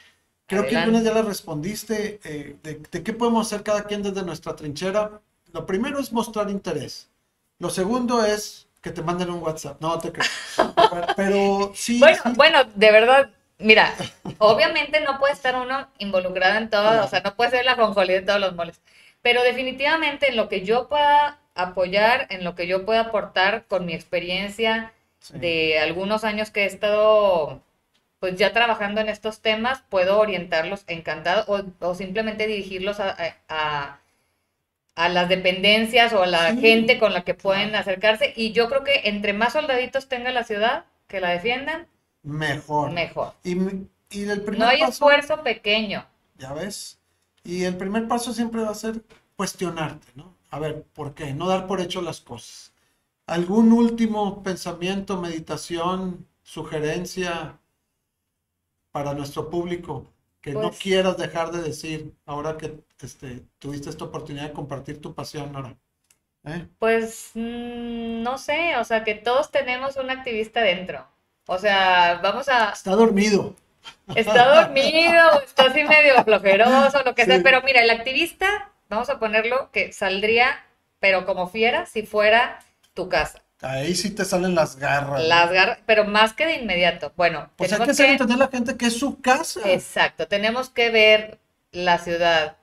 Creo 0.46 0.66
que 0.66 0.76
algunas 0.76 1.04
ya 1.04 1.12
las 1.12 1.26
respondiste. 1.26 2.20
Eh, 2.24 2.56
de, 2.62 3.02
qué 3.02 3.12
podemos 3.12 3.46
hacer 3.46 3.62
cada 3.62 3.84
quien 3.84 4.02
desde 4.02 4.22
nuestra 4.22 4.56
trinchera? 4.56 5.20
Lo 5.52 5.66
primero 5.66 5.98
es 5.98 6.12
mostrar 6.12 6.50
interés. 6.50 7.08
Lo 7.58 7.70
segundo 7.70 8.24
es 8.24 8.68
que 8.80 8.90
te 8.90 9.02
manden 9.02 9.30
un 9.30 9.42
WhatsApp. 9.42 9.80
No 9.80 9.98
te 9.98 10.12
creo. 10.12 10.26
Pero 11.16 11.72
sí. 11.74 11.98
Bueno, 11.98 12.20
bueno, 12.36 12.64
de 12.74 12.92
verdad, 12.92 13.30
mira, 13.58 13.94
obviamente 14.38 15.00
no 15.00 15.18
puede 15.18 15.32
estar 15.32 15.56
uno 15.56 15.88
involucrado 15.98 16.58
en 16.58 16.70
todo, 16.70 17.04
o 17.04 17.08
sea, 17.08 17.20
no 17.20 17.34
puede 17.34 17.50
ser 17.50 17.64
la 17.64 17.76
conjolía 17.76 18.16
de 18.20 18.26
todos 18.26 18.40
los 18.40 18.54
moles. 18.54 18.80
Pero 19.22 19.42
definitivamente 19.42 20.28
en 20.28 20.36
lo 20.36 20.48
que 20.48 20.64
yo 20.64 20.88
pueda 20.88 21.38
apoyar, 21.54 22.26
en 22.30 22.44
lo 22.44 22.54
que 22.54 22.66
yo 22.66 22.86
pueda 22.86 23.00
aportar 23.00 23.64
con 23.66 23.84
mi 23.84 23.94
experiencia 23.94 24.92
de 25.32 25.78
algunos 25.80 26.22
años 26.24 26.50
que 26.50 26.62
he 26.62 26.66
estado 26.66 27.60
pues 28.20 28.36
ya 28.36 28.52
trabajando 28.52 29.00
en 29.00 29.08
estos 29.08 29.40
temas, 29.40 29.82
puedo 29.88 30.18
orientarlos 30.18 30.84
encantado 30.88 31.44
o, 31.80 31.94
simplemente 31.94 32.46
dirigirlos 32.46 32.98
a, 33.00 33.16
a, 33.48 34.00
las 35.08 35.28
dependencias 35.28 36.12
o 36.12 36.24
a 36.24 36.26
la 36.26 36.56
gente 36.56 36.98
con 36.98 37.12
la 37.12 37.22
que 37.22 37.34
pueden 37.34 37.76
acercarse. 37.76 38.32
Y 38.34 38.50
yo 38.50 38.68
creo 38.68 38.82
que 38.82 39.02
entre 39.04 39.32
más 39.32 39.52
soldaditos 39.52 40.08
tenga 40.08 40.32
la 40.32 40.42
ciudad 40.42 40.86
que 41.06 41.20
la 41.20 41.30
defiendan, 41.30 41.86
mejor. 42.24 42.90
Mejor. 42.90 43.34
Y, 43.44 43.52
el 43.52 44.40
primer 44.40 44.58
no 44.58 44.66
hay 44.66 44.82
esfuerzo 44.82 45.42
pequeño. 45.44 46.04
Ya 46.36 46.52
ves. 46.52 46.98
Y 47.44 47.62
el 47.62 47.76
primer 47.76 48.08
paso 48.08 48.32
siempre 48.32 48.62
va 48.62 48.70
a 48.70 48.74
ser 48.74 49.02
cuestionarte, 49.36 50.08
¿no? 50.16 50.34
A 50.50 50.58
ver, 50.58 50.82
¿por 50.94 51.14
qué? 51.14 51.32
No 51.32 51.46
dar 51.46 51.68
por 51.68 51.80
hecho 51.80 52.02
las 52.02 52.20
cosas. 52.20 52.72
¿Algún 53.26 53.72
último 53.72 54.42
pensamiento, 54.42 55.20
meditación, 55.20 56.26
sugerencia 56.42 57.58
para 58.90 59.14
nuestro 59.14 59.50
público 59.50 60.10
que 60.40 60.52
no 60.52 60.68
Pues- 60.68 60.78
quieras 60.78 61.16
dejar 61.16 61.50
de 61.50 61.62
decir 61.62 62.14
ahora 62.26 62.56
que 62.56 62.80
este, 63.00 63.42
tuviste 63.58 63.90
esta 63.90 64.04
oportunidad 64.04 64.44
de 64.44 64.52
compartir 64.52 65.00
tu 65.00 65.14
pasión, 65.14 65.52
Nora. 65.52 65.76
¿Eh? 66.44 66.66
Pues 66.78 67.32
mm, 67.34 68.22
no 68.22 68.38
sé, 68.38 68.76
o 68.76 68.84
sea, 68.84 69.04
que 69.04 69.14
todos 69.14 69.50
tenemos 69.50 69.96
un 69.96 70.10
activista 70.10 70.60
dentro. 70.62 71.06
O 71.46 71.58
sea, 71.58 72.20
vamos 72.22 72.48
a... 72.48 72.70
Está 72.70 72.92
dormido. 72.92 73.56
Está 74.14 74.62
dormido, 74.62 75.40
está 75.42 75.64
así 75.64 75.82
medio 75.84 76.22
flojeroso, 76.24 77.02
lo 77.04 77.14
que 77.14 77.24
sea. 77.24 77.40
Pero 77.42 77.62
mira, 77.62 77.82
el 77.82 77.90
activista, 77.90 78.70
vamos 78.88 79.08
a 79.08 79.18
ponerlo, 79.18 79.70
que 79.72 79.92
saldría, 79.92 80.64
pero 81.00 81.24
como 81.24 81.48
fiera, 81.48 81.86
si 81.86 82.02
fuera 82.02 82.58
tu 82.94 83.08
casa. 83.08 83.42
Ahí 83.60 83.94
sí 83.94 84.10
te 84.10 84.24
salen 84.24 84.54
las 84.54 84.76
garras. 84.76 85.24
Las 85.24 85.50
garras, 85.50 85.78
pero 85.84 86.04
más 86.04 86.32
que 86.32 86.46
de 86.46 86.56
inmediato. 86.56 87.12
Bueno, 87.16 87.50
Pues 87.56 87.72
hay 87.72 87.84
que 87.84 87.90
hacer 87.90 88.10
entender 88.10 88.36
a 88.36 88.40
la 88.40 88.48
gente 88.48 88.76
que 88.76 88.86
es 88.86 88.98
su 88.98 89.20
casa. 89.20 89.60
Exacto, 89.64 90.28
tenemos 90.28 90.70
que 90.70 90.90
ver 90.90 91.38
la 91.72 91.98
ciudad 91.98 92.56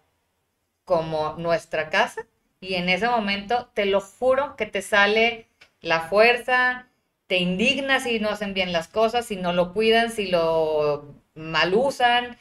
como 0.86 1.34
nuestra 1.38 1.90
casa 1.90 2.26
y 2.62 2.76
en 2.76 2.90
ese 2.90 3.08
momento 3.08 3.70
te 3.74 3.86
lo 3.86 4.00
juro 4.00 4.56
que 4.56 4.66
te 4.66 4.82
sale 4.82 5.48
la 5.82 6.02
fuerza, 6.02 6.88
te 7.28 7.38
indigna 7.38 8.00
si 8.00 8.20
no 8.20 8.30
hacen 8.30 8.54
bien 8.54 8.72
las 8.72 8.88
cosas, 8.88 9.26
si 9.26 9.36
no 9.36 9.52
lo 9.52 9.74
cuidan, 9.74 10.12
si 10.12 10.28
lo 10.28 11.16
malusan, 11.34 12.38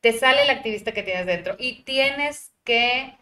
te 0.00 0.12
sale 0.12 0.42
el 0.42 0.50
activista 0.50 0.92
que 0.92 1.02
tienes 1.02 1.26
dentro 1.26 1.56
y 1.58 1.82
tienes 1.82 2.52
que 2.64 3.14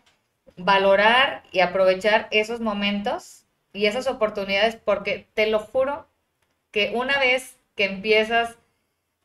valorar 0.56 1.42
y 1.52 1.60
aprovechar 1.60 2.28
esos 2.30 2.60
momentos 2.60 3.45
y 3.76 3.86
esas 3.86 4.06
oportunidades 4.06 4.76
porque 4.76 5.28
te 5.34 5.46
lo 5.46 5.58
juro 5.58 6.08
que 6.70 6.92
una 6.94 7.18
vez 7.18 7.56
que 7.74 7.84
empiezas 7.84 8.56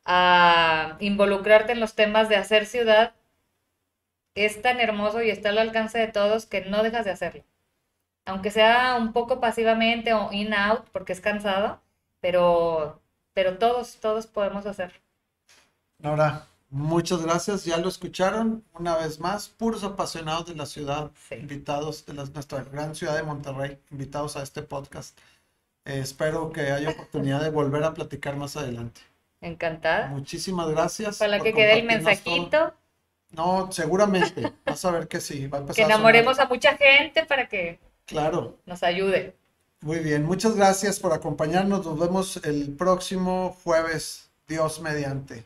a 0.06 0.98
involucrarte 1.00 1.72
en 1.72 1.80
los 1.80 1.96
temas 1.96 2.28
de 2.30 2.36
hacer 2.36 2.66
ciudad, 2.66 3.14
es 4.36 4.62
tan 4.62 4.80
hermoso 4.80 5.22
y 5.22 5.30
está 5.30 5.50
al 5.50 5.58
alcance 5.58 5.98
de 6.00 6.08
todos 6.08 6.46
que 6.46 6.62
no 6.66 6.84
dejas 6.84 7.06
de 7.06 7.12
hacerlo. 7.12 7.44
Aunque 8.26 8.52
sea 8.52 8.96
un 9.00 9.14
poco 9.14 9.40
pasivamente 9.40 10.14
o 10.14 10.32
in-out, 10.32 10.88
porque 10.92 11.14
es 11.14 11.22
cansado, 11.22 11.82
pero, 12.20 13.02
pero 13.34 13.58
todos, 13.58 13.98
todos 14.00 14.28
podemos 14.28 14.66
hacerlo. 14.66 15.00
Nora, 15.98 16.46
muchas 16.72 17.22
gracias. 17.22 17.64
Ya 17.66 17.78
lo 17.78 17.88
escucharon 17.90 18.64
una 18.74 18.98
vez 18.98 19.20
más. 19.20 19.48
Puros 19.50 19.84
apasionados 19.84 20.48
de 20.48 20.56
la 20.56 20.66
ciudad, 20.66 21.12
Sí. 21.30 21.36
invitados 21.36 22.06
de 22.06 22.14
la- 22.16 22.26
nuestra 22.26 22.64
gran 22.64 22.96
ciudad 22.96 23.16
de 23.16 23.24
Monterrey, 23.24 23.80
invitados 23.92 24.36
a 24.38 24.42
este 24.44 24.64
podcast. 24.64 25.18
Eh, 25.86 26.00
espero 26.00 26.52
que 26.52 26.72
haya 26.72 26.90
oportunidad 26.92 27.42
de 27.42 27.50
volver 27.50 27.84
a 27.84 27.94
platicar 27.94 28.36
más 28.36 28.56
adelante. 28.58 29.02
Encantada. 29.42 30.08
Muchísimas 30.08 30.70
gracias. 30.70 31.18
Para 31.18 31.40
que 31.40 31.54
quede 31.54 31.74
el 31.74 31.80
todo. 31.80 31.88
mensajito, 31.88 32.74
No, 33.34 33.72
seguramente. 33.72 34.52
Vas 34.66 34.84
a 34.84 34.92
ver 34.92 35.08
que 35.08 35.22
sí. 35.22 35.48
Va 35.48 35.60
a 35.60 35.62
empezar 35.62 35.76
que 35.78 35.84
a 35.84 35.86
enamoremos 35.96 36.38
a 36.40 36.48
mucha 36.48 36.76
gente 36.76 37.26
para 37.26 37.48
que 37.48 37.80
Claro. 38.06 38.58
nos 38.66 38.84
ayude. 38.84 39.38
Muy 39.80 40.00
bien. 40.00 40.26
Muchas 40.26 40.54
gracias 40.56 41.00
por 41.00 41.14
acompañarnos. 41.14 41.86
Nos 41.86 41.98
vemos 41.98 42.42
el 42.44 42.76
próximo 42.76 43.58
jueves. 43.64 44.30
Dios 44.50 44.82
mediante. 44.82 45.46